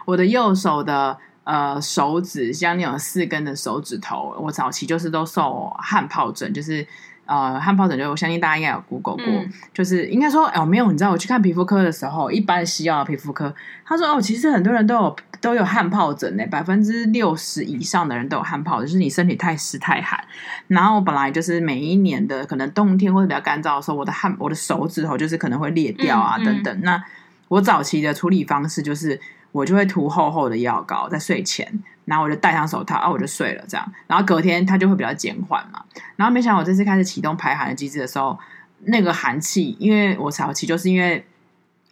[0.03, 1.17] 我的右手的。
[1.45, 6.85] 呃，手指像那种四根的手指头，我早期就是都受汗疱疹，就是
[7.27, 13.53] 呃汗疱疹，就我相信大家应该有 Google 过，嗯、就是应该说哦没有，你知道我去看皮肤科的时候，一般西药的皮肤科，
[13.85, 20.19] 他说哦其实很多人都有都有汗疱疹呢，百分之六十以上的人都有汗疱疹，就是你身体太湿太寒，
[20.67, 27.03] 然后本来就是每一年的可能冬天或者比较干燥的时候，我的汗我的手指头就是可能会裂掉啊、嗯、等等，那
[27.49, 29.19] 我早期的处理方式就是。
[29.53, 35.83] 我就会涂厚厚的药膏在睡前，然后我就戴上手套，啊，我就睡了这样，然后隔天它就会比较减缓嘛。
[36.15, 38.39] 然后没想到我这次开始启动排寒的机制的时候，
[38.85, 41.23] 那个寒气，因为我早期就是因为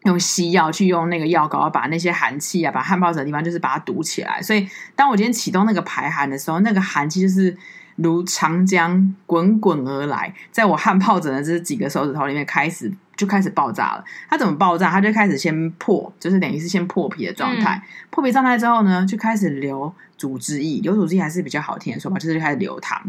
[0.05, 7.55] 用西药去用那个药膏把那些寒气啊，把汗疱疹的地方就是把它堵起来，所以当我今天启动那个排寒的时候，那个寒气就是。
[7.97, 14.03] 如长江滚滚而来，在我汗疱疹的这几个手指头里面开始就开始爆炸了。
[14.29, 14.89] 它怎么爆炸？
[14.89, 17.81] 它就开始先破，就是等于是先破皮的状态。
[17.83, 20.81] 嗯、破皮状态之后呢，就开始流组织液。
[20.81, 23.01] 流组织液还是比较好听的说法，就是就开始流糖，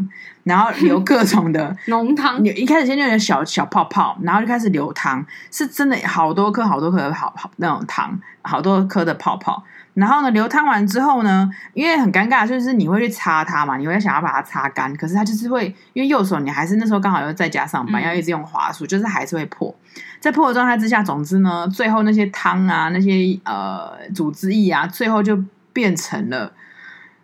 [0.43, 2.43] 然后流 各种的浓汤。
[2.43, 9.63] 一开始先就有点小小泡泡，然后就开始流糖，是真的好多颗好多颗的好好那种糖，好多颗的泡泡。
[9.97, 19.75] 然后呢，流汤完之后呢，因为很尴尬，就是你会去擦它嘛，你会想要把它擦干，可是它就是会，因为右手你还是那时候刚好又在家上班，嗯、要一直用滑鼠，就是还是会破。
[20.19, 26.53] 在破的状态之下，总之呢，最后那些汤啊，那些呃组织液啊，最后就变成了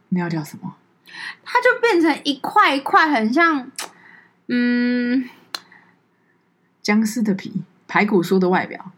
[0.10, 0.74] 那要叫什么？
[1.46, 3.70] 它就变成一块一块，很像
[4.48, 5.30] 嗯
[6.82, 8.92] 僵尸的皮，排骨酥的外表。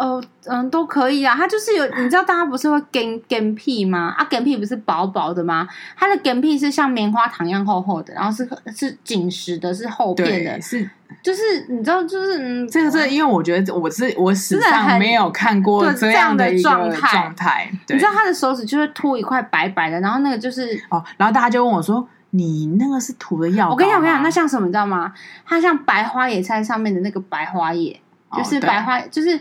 [0.00, 1.34] 哦，嗯，都可以啊。
[1.36, 4.14] 它就是有，你知道大家不是会 跟跟屁吗？
[4.16, 5.68] 啊，跟屁不是薄薄的吗？
[5.94, 10.88] 它的跟屁是像棉花糖一样厚厚的，然后是是紧实的，是厚片的，是
[11.22, 17.70] 就是你知道，就是嗯，这个是，因为我觉得我是我史上没有看过这样的状态状态。
[17.90, 25.12] 你知道他的手指就会凸一块白白的，然后那个就是哦，然后大家就问我说：“你那个是涂的药？”我跟你讲，我跟你讲，那像什么你知道吗？
[25.44, 28.00] 它像白花野菜上面的那个白花叶，
[28.34, 29.38] 就是白花，就是。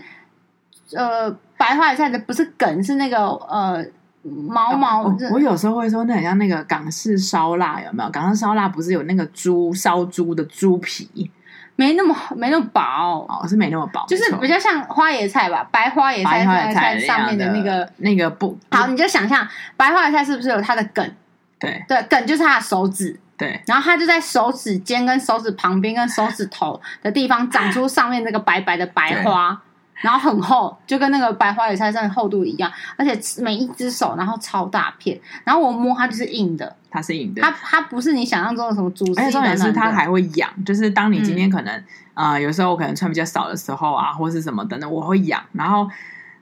[0.93, 3.86] 呃，白花野菜的不是梗，是那个呃
[4.23, 5.04] 毛毛。
[5.04, 8.10] 哦、我有时候会说，那很像那个港式烧腊，有没有？
[8.10, 11.32] 港式烧腊不是有那个猪烧猪的猪皮？
[11.75, 19.47] 没那么没那么薄哦，是没那么薄，就是比较像花椰菜吧，白花椰菜，菜，菜上面的那个那个布好，你就想象
[19.78, 21.10] 白花椰菜是不是有它的梗？
[21.58, 29.62] 对对，梗就是它的手指，对，然后它就在手指尖跟手指旁边跟手指头的地方长出上面那个白白的白花。
[30.02, 41.74] 然后很厚，就跟那个白花野菜上的厚度一样，而且每一只手，然后超大片，然后我摸它就是硬的，它是硬的，它它不是你想象中的什么而且重点是它还会痒，就是当你今天可能
[42.14, 45.90] 啊、嗯呃，有时候我可能穿比较少的时候啊，或是什么等等，我会痒，然后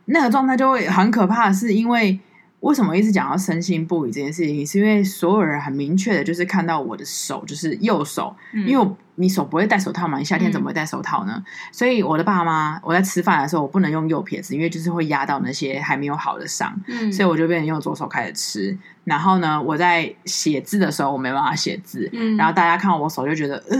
[0.06, 2.20] 那个状态就会很可怕，是因为。
[2.62, 4.66] 为什么一直讲到深信不疑这件事情？
[4.66, 11.34] 是因为所有人很明确的，就是看到我的手，就是右手，嗯、因为你手不会戴手套嘛，你夏天怎么会戴手套呢？
[11.38, 18.78] 嗯、所以我的爸妈，我在吃饭的时候，我不能用右撇子，因为就是会压到那些还没有好的伤，嗯、所以我就变成用左手开始吃。
[19.04, 23.78] 然后呢，我在写字的时候，我没办法写字，嗯、然后大家看我手就觉得，呃，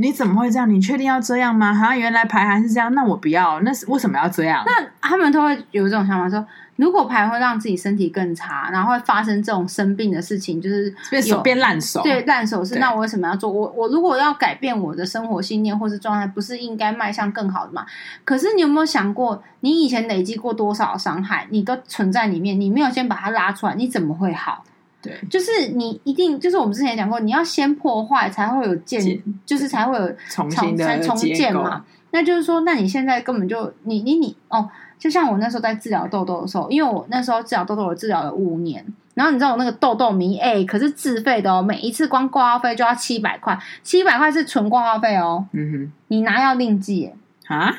[0.00, 0.70] 你怎么会这样？
[0.70, 1.74] 你确定要这样吗？
[1.74, 4.62] 好像原来排还是这样，那我不要，那是为什么要这样？
[4.64, 6.46] 那他们都会有这种想法说。
[6.76, 12.00] 如果排会让自己身体更差，然后会发生这种生病的事情，就是变手变烂手。
[12.02, 12.78] 对，烂手是。
[12.78, 13.50] 那我为什么要做？
[13.50, 17.84] 我我如果要改变我的生活信念或是状态，不是应该迈向更好的吗？
[18.24, 24.62] 可是你有没有想过，你以前累积过多少伤害，你都存在里面，你没有先把它拉出来，你怎么会好？
[25.00, 31.84] 对，就是你一定就是我们之前讲过，你要先破坏，才会有建，就是才会有重新的重建嘛。
[32.10, 34.68] 那就是说，那你现在根本就你你你哦。
[34.98, 38.84] 就像我那时候在治疗痘痘的时候，因为我那时候治疗痘痘，我治疗了五年。
[39.14, 45.46] 然后你知道我那个痘痘迷，哎，可是自费的哦，每一次光挂号费就要七百块，七百块是纯挂号费哦。
[45.52, 47.12] 嗯哼，你拿药另计
[47.46, 47.72] 啊？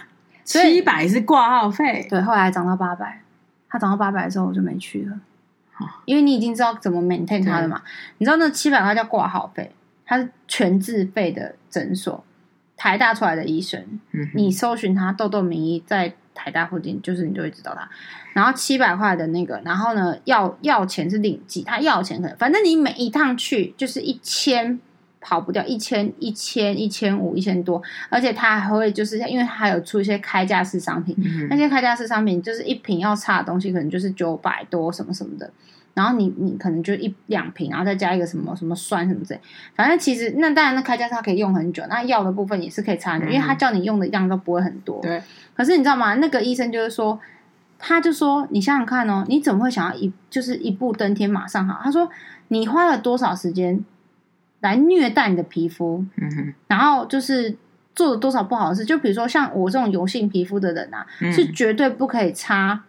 [0.45, 2.07] 七百是挂号费？
[2.09, 3.21] 对，后来涨到八百，
[3.67, 5.19] 它涨到八百的时候我就没去了。
[6.05, 7.81] 因为你已经知道怎么 maintain 它了嘛。
[8.17, 9.71] 你知道那七百块叫挂号费，
[10.05, 12.23] 它是全自费的诊所，
[12.77, 16.15] 台大出来的医生，嗯、你搜寻他痘痘名医在。
[16.41, 17.89] 台大附近，就是你就会知道他，
[18.31, 24.79] 然后七百块的那个，然后呢，要要钱是另计，他要钱可能反正你每一趟去就是一千，
[25.21, 35.51] 跑不掉一千一千一千五一千多，而且他还会就是因为他还有出一些开价式商品，嗯、那些开价式商品就是一瓶要差的东西可能就是九百多什么什么的。
[35.95, 39.41] 然后你你可能就一两瓶，然后再加一个什么什么酸什么之类，
[39.75, 45.01] 反正其实那当然那开价它可以用很久，那药的部分也是可以擦很久，嗯、因为他叫你用的量都不会很多。
[45.01, 45.21] 对。
[45.53, 46.15] 可是你知道吗？
[46.15, 47.19] 那个医生就是说，
[47.77, 51.81] 他就说你想想看哦，你怎么会想要一就是一步登天马上好？
[51.83, 52.09] 他说
[52.47, 53.83] 你花了多少时间
[54.61, 56.05] 来虐待你的皮肤？
[56.17, 56.53] 嗯哼。
[56.67, 57.55] 然后就是。
[57.95, 58.85] 做了多少不好的事？
[58.85, 62.81] 就比如说像我这种油性皮肤的人啊，嗯、是绝对不可以擦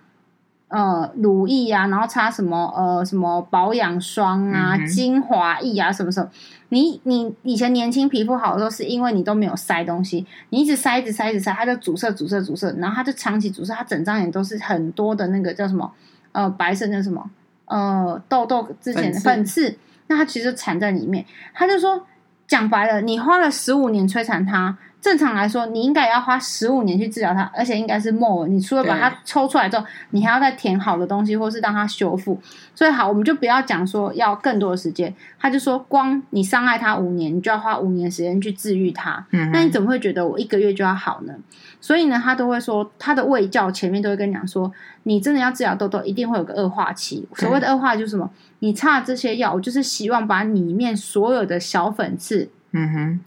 [0.68, 6.30] 呃乳液啊，然后擦什么呃什么保养霜啊、嗯、精华液啊什么什么。
[6.68, 15.90] 你你以前年轻皮肤好的时候，是因为你都没有塞东西，你一直塞一直塞一直塞，它就阻塞阻塞阻塞，然后它就长期阻塞，它整张脸都是很多的那个叫什么
[16.30, 17.28] 呃白色那什么
[17.64, 19.76] 呃痘痘之前的粉刺，
[20.10, 21.24] 那它其实就缠在里面。
[21.54, 22.04] 他就说
[22.46, 24.76] 讲白了，你花了十五年摧残它。
[25.00, 28.46] 正常来说，你应该要花十五年去治疗它，而且应该是 more。
[28.46, 32.38] 你除了把它抽出来之后，你还要再填好的东西，或是让它修复。
[32.74, 35.14] 所以好，我们就不要讲说要更多的时间。
[35.38, 39.24] 他就说，光你伤害它五年，你就要花五年时间去治愈它。
[39.30, 41.32] 嗯，那你怎么会觉得我一个月就要好呢？
[41.80, 44.70] 所以呢，他都会说，他的卫教前面都会跟你讲说，
[45.04, 47.26] 你真的要治疗痘痘，一定会有个恶化期。
[47.36, 48.28] 所谓的恶化就是什么？
[48.60, 53.20] 你擦这些药，我就是希望把里面所有的小粉刺，嗯哼。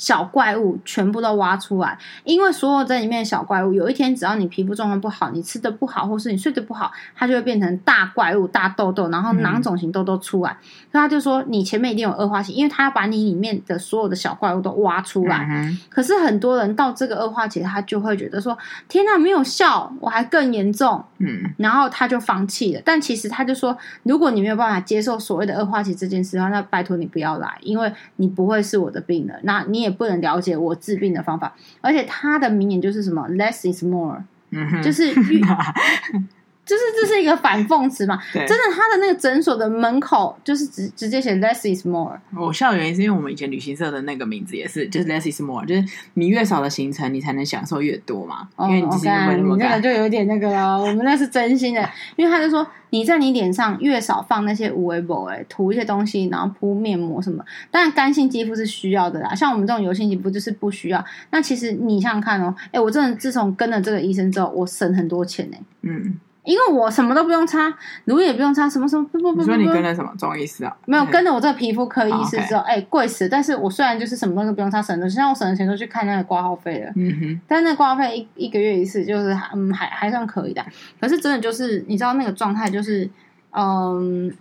[0.00, 10.52] 小怪物全部都挖出来，因为所有在里面的小怪物，有一天只要你皮肤状况不好，你吃的不好，或是你睡得不好，它就会变成大怪物、大痘痘，然后囊肿型痘痘出来。
[10.52, 15.46] 嗯、所以他就说，你前面一定有恶化期，因为他要把你里面的所有的小怪物都挖出来。
[15.50, 18.56] 嗯、可是很多人到这个恶化期，他就会觉得说
[18.88, 22.80] ：“天哪，没有效，我还更严重。”嗯，然后他就放弃了。
[22.82, 35.12] 但其实他就说，如果你没有办法接受所谓的恶化期这件事的话，那拜托你不要来，因为你不会是我的病人，那你也不能了解我治病的方法，而且他的名言就是什么 “less is more”，嗯，就是
[36.70, 38.16] 就是这是一个反讽词嘛？
[38.32, 42.16] 对真的，他的那个诊所的门口就是直直接写 “less is more”。
[42.38, 48.48] 我笑的原因是因为我们以前旅行社的那个名字也是，就是 “less is more”，就是你越少的行程，你才能享受越多嘛。
[48.54, 50.78] 哦、因为你之前会那么干，你那个就有点那个了。
[50.80, 57.44] 我们那是真心的， 因为他就说你在你脸上越少放那些有的没的，涂一些东西，然后敷面膜什么。
[57.72, 61.04] 当然，干性肌肤是需要的啦，像我们这种油性肌肤就是不需要。
[61.30, 65.56] 那其实你想想看哦，哎，我真的自从跟了这个医生之后，我省很多钱呢。
[65.82, 66.14] 嗯。
[66.50, 67.72] 因为我什么都不用擦，
[68.06, 69.40] 乳液也不用擦，什么什么不不不不。
[69.42, 70.76] 你说你跟了什么中医师啊？
[70.84, 72.86] 没有跟着我这个皮肤科医师之后，哎、oh, okay.
[72.86, 73.28] 欸，贵死！
[73.28, 76.92] 但是我虽然就是什么东西都不用擦，省的，现在我省的钱都去看那个挂号费了。
[76.96, 77.40] 嗯哼。
[77.46, 80.64] 但那个挂号费一一个月一次，就是嗯还还算可以的。
[81.00, 83.08] 可是真的就是你知道那个状态就是
[83.52, 84.32] 嗯，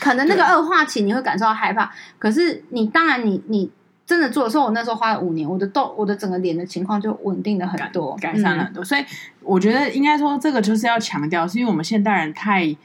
[0.00, 3.70] 可能那个恶化期你会感受到害怕，可是你当然你你。
[4.06, 8.82] 真的做的时候，我那时候花了五年，我的痘，我的整个脸的情况就稳定了很多，改善了很多。
[8.82, 9.04] 嗯、所以
[9.40, 12.76] 我觉得应该说，这个就是要强调，是因为我们现代人太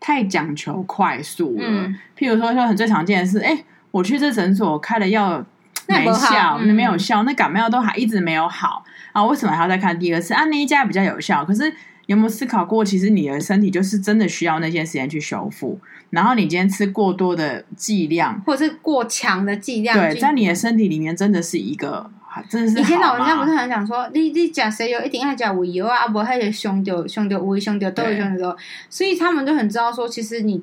[0.00, 1.64] 太讲求快速了。
[1.66, 5.44] 嗯、譬如说，就很最常见的是，哎，我去这诊所开了药
[5.86, 10.32] 没效，那没有效，那感冒药都还一直没有好啊，为什么还要再看第二次？
[10.32, 11.72] 啊，那一家比较有效，可是。
[12.12, 15.78] 有没有思考过，其实你的身体就是真的需要那些时间去修复。
[16.10, 22.10] 然后你今天吃过多的剂量，或者是过强的剂量，对，在你的身体里面真的是一个，
[22.48, 22.78] 真的是。
[22.78, 28.56] 以前老人家不是很讲说，你你假谁有一定要加胃油啊，不还得胸掉胸掉胃胸掉都有胸掉，
[28.88, 30.62] 所以他们就很知道说，其实你。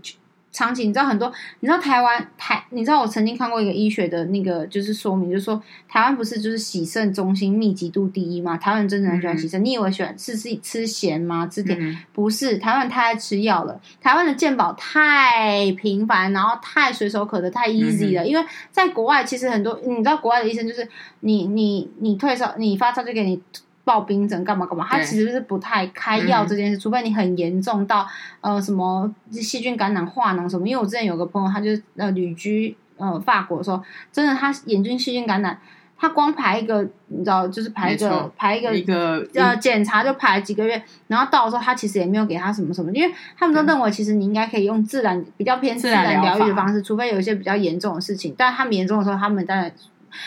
[0.51, 8.57] 场景，你知道很多，你知道台湾台，你知道我曾经看过一个医学的那个就是说明，就是说台湾不是就是洗肾中心密集度第一吗？
[8.57, 11.45] 台湾人真的很喜欢洗肾，嗯、你以为喜欢吃吃吃咸吗？
[11.47, 11.79] 吃甜？
[11.79, 18.23] 嗯、不是，台湾太爱吃药了，台湾的健保太频繁，然后太随手可得，太 easy 了。
[18.23, 20.87] 嗯、因为在国外，其实很多你知道国外的医生就是
[21.19, 23.41] 你你你退烧，你发烧就给你。
[23.89, 24.85] 报冰疹干嘛干嘛？
[24.87, 28.07] 他其实是不太开药这件事，对除非你很严重到
[28.39, 30.67] 呃什么细菌感染、化脓什么。
[30.67, 33.81] 因为我之前有个朋友，他就呃旅居呃法国的时候，
[34.11, 35.59] 真的他眼睛细菌感染，
[35.97, 48.35] 他光排一个你知道，就是排一个排一个一个呃检查就排几个月，然后到的时候他其实也没有给他什么什么，因为他们都认为其实你应该可以用自然比较偏自然疗愈的方式，除非有一些比较严重的事情。
[48.37, 49.71] 但他们严重的时候，他们当然。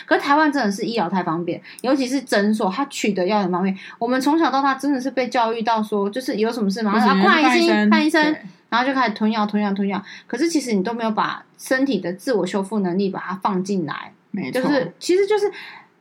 [0.06, 3.76] 可是台湾真的是医疗太方便，尤其是诊所，它取得药很方便。
[3.98, 8.36] 我们从小到大真的是被教育到说，就是有什么事嘛，然后看医生，看医生，
[8.68, 10.02] 然后就开始吞药、吞药、吞药。
[10.26, 15.50] 可是其实你都没有把身体的自我修复能力把它放进来，没错，就是其实就是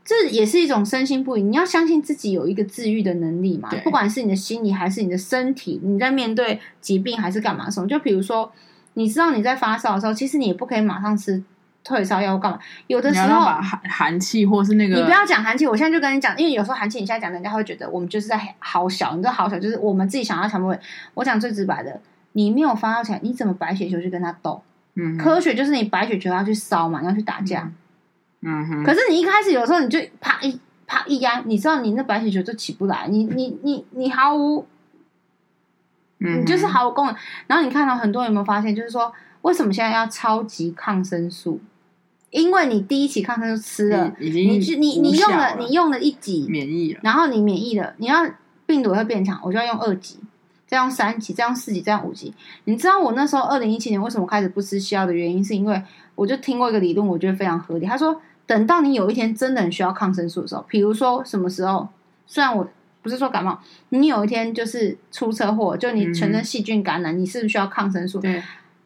[0.03, 1.41] 这也是一种身心不一。
[1.41, 7.87] 你要相信自己有一个治愈的能力嘛，不管是你的心理还是你的身体，你在面对疾病还是干嘛什么？
[7.87, 8.51] 就比如说，
[8.95, 11.43] 你知道你在发烧的时候，其实你也不可以马上吃。
[11.83, 12.59] 退烧药干嘛？
[12.87, 15.65] 有的时候寒寒气或是那个，你不要讲寒气。
[15.65, 19.15] 我现在就跟你讲，因为有时候寒气，你现在讲，人家会觉得我们就是在好小。
[19.15, 20.77] 你知道好小就是我们自己想要强迫。
[21.15, 21.99] 我讲最直白的，
[22.33, 24.61] 你没有发烧起来，你怎么白血球去跟他斗？
[24.95, 27.71] 嗯，科学就是你白血球要去烧嘛，要去打架。
[28.41, 28.83] 嗯哼。
[28.83, 34.67] 可是你一开始有时候你就啪一啪一压，你知道你那白血球就起不来，你你你你毫无，
[36.19, 37.15] 你就是毫无功能。
[37.47, 39.11] 然后你看到很多人有没有发现，就是说
[39.41, 41.59] 为什么现在要超级抗生素？
[42.31, 48.27] 因为你第一期抗生素吃了，已经你你你用了你用了一级免疫了，然后你免疫了，你要
[48.65, 50.17] 病毒会变强，我就要用二级。
[50.65, 52.33] 再用三级，再用四级，再用五级。
[52.63, 55.83] 你知道我那时候二零一七年为什么开始不吃西药的原因，是因为
[56.15, 57.85] 我就听过一个理论，我觉得非常合理。
[57.85, 61.89] 他说，等到你有一天真的很需要抗生素的时候，比如说什么时候，
[62.25, 62.65] 虽然我
[63.01, 63.59] 不是说感冒，
[63.89, 68.21] 你有一天就是出车祸，就你全身细菌感染，嗯、你是不是需要抗生素？
[68.21, 68.41] 对，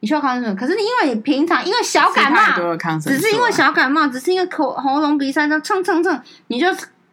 [0.06, 0.56] 你需要抗生素。
[0.56, 6.68] 可是你因为你平常因为小感冒，啊、只是因为小感冒，只是因为口喉咙鼻塞，就蹭蹭蹭，你就。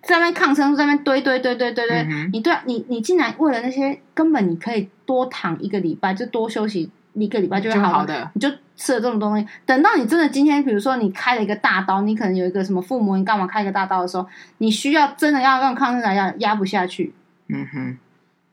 [0.06, 9.48] 在那抗生素在那堆堆堆堆堆堆，嗯、你对你你竟然为了那些根本你可以多躺一个礼拜，就多休息一个礼拜就会好，的，你就吃了这种东西。
[9.66, 14.28] 等到你真的今天，比如说你开了一个大刀，你可能有一个什么腹膜，你干嘛开一个大刀的时候，
[14.58, 17.14] 你需要真的要用抗生素来压压不下去。
[17.48, 17.98] 嗯哼，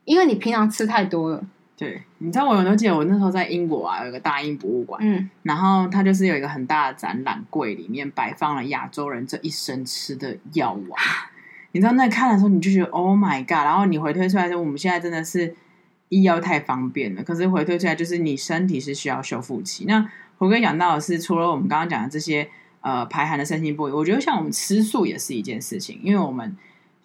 [0.05, 1.43] 因为你平常吃太多了。
[1.75, 11.01] 对，你知道我有没有记得我那时候在英国啊，有一个大英博物馆，嗯，然后它就是有一个很大的展览柜，里面摆放了亚洲人这一生吃的药丸。
[11.71, 13.65] 你知道那看的时候，你就觉得 Oh my God！
[13.65, 15.55] 然后你回推出来说，我们现在真的是
[16.09, 17.23] 医药太方便了。
[17.23, 19.85] 可是回推出来，就是你身体是需要修复期。
[19.85, 20.07] 那
[20.37, 22.47] 我跟你讲到的是，除了我们刚刚讲的这些
[22.81, 26.55] 呃排寒的身心部位，我觉得像我们吃素也是一件事情，因为我们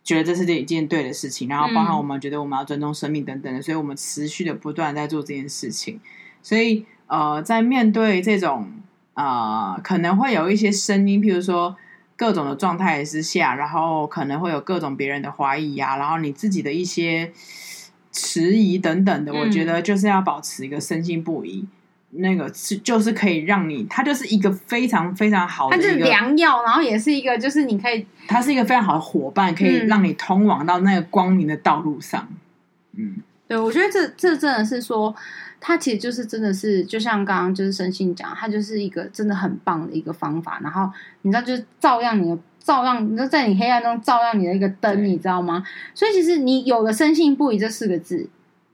[0.07, 6.01] 觉得这是一件对的事情，然后包含我们觉得我们要尊重生命等等的，所以我们持续的不断在做这件事情。
[6.43, 8.73] 所以呃，在面对这种
[9.13, 11.77] 呃可能会有一些声音，譬如说。
[12.19, 17.31] 各种的状态之下，然后可能会有各种别人的怀疑啊，然后你自己的一些
[18.11, 21.67] 迟疑等等的，嗯、我觉得就是要保持一个深信不疑，
[22.19, 32.29] 那个是就是可以让你，它就是一个非常非常好的，它是良药，然后也是一个就是你可以，它是一个非常好的伙伴，可以让你通往到那个光明的道路上。
[32.97, 35.15] 嗯，对，我觉得这这真的是说。
[35.59, 40.61] 它其实就是真的是，就像刚刚就是生信讲，它就是一个真的很棒的一个方法。
[40.63, 40.89] 然后
[41.23, 45.65] 你知道，就是照亮你的，照亮你就在你黑暗中照亮你的一个灯，你知道吗？
[45.95, 48.29] 所以其实你有了“深信不疑”这四个字，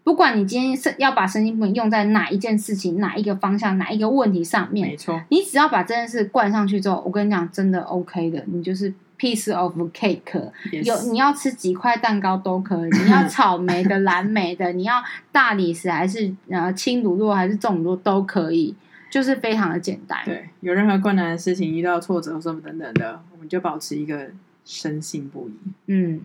[0.05, 8.93] 不管你今天是要把“深信不疑”用在哪一件事情、哪一个方向、哪一个问题上面，没错，你只要把这件事灌上去之后，我跟你讲，真的 OK 的，你就是。
[9.19, 10.83] piece of cake，Yes.
[10.83, 12.91] 有你要吃几块蛋糕都可以。
[12.91, 15.01] 你要 草莓的、蓝莓的，你要
[15.31, 18.75] 大理石还是呃轻乳酪还是重乳酪都可以，
[19.09, 20.19] 就是非常的简单。
[20.25, 24.29] 对，有任何困难的事情，遇到挫折什么等等的，我们就保持一个
[24.65, 25.53] 深信不疑，
[25.87, 26.23] 嗯，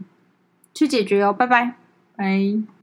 [0.74, 1.32] 去解决哦。
[1.32, 1.76] 拜拜，
[2.16, 2.77] 拜。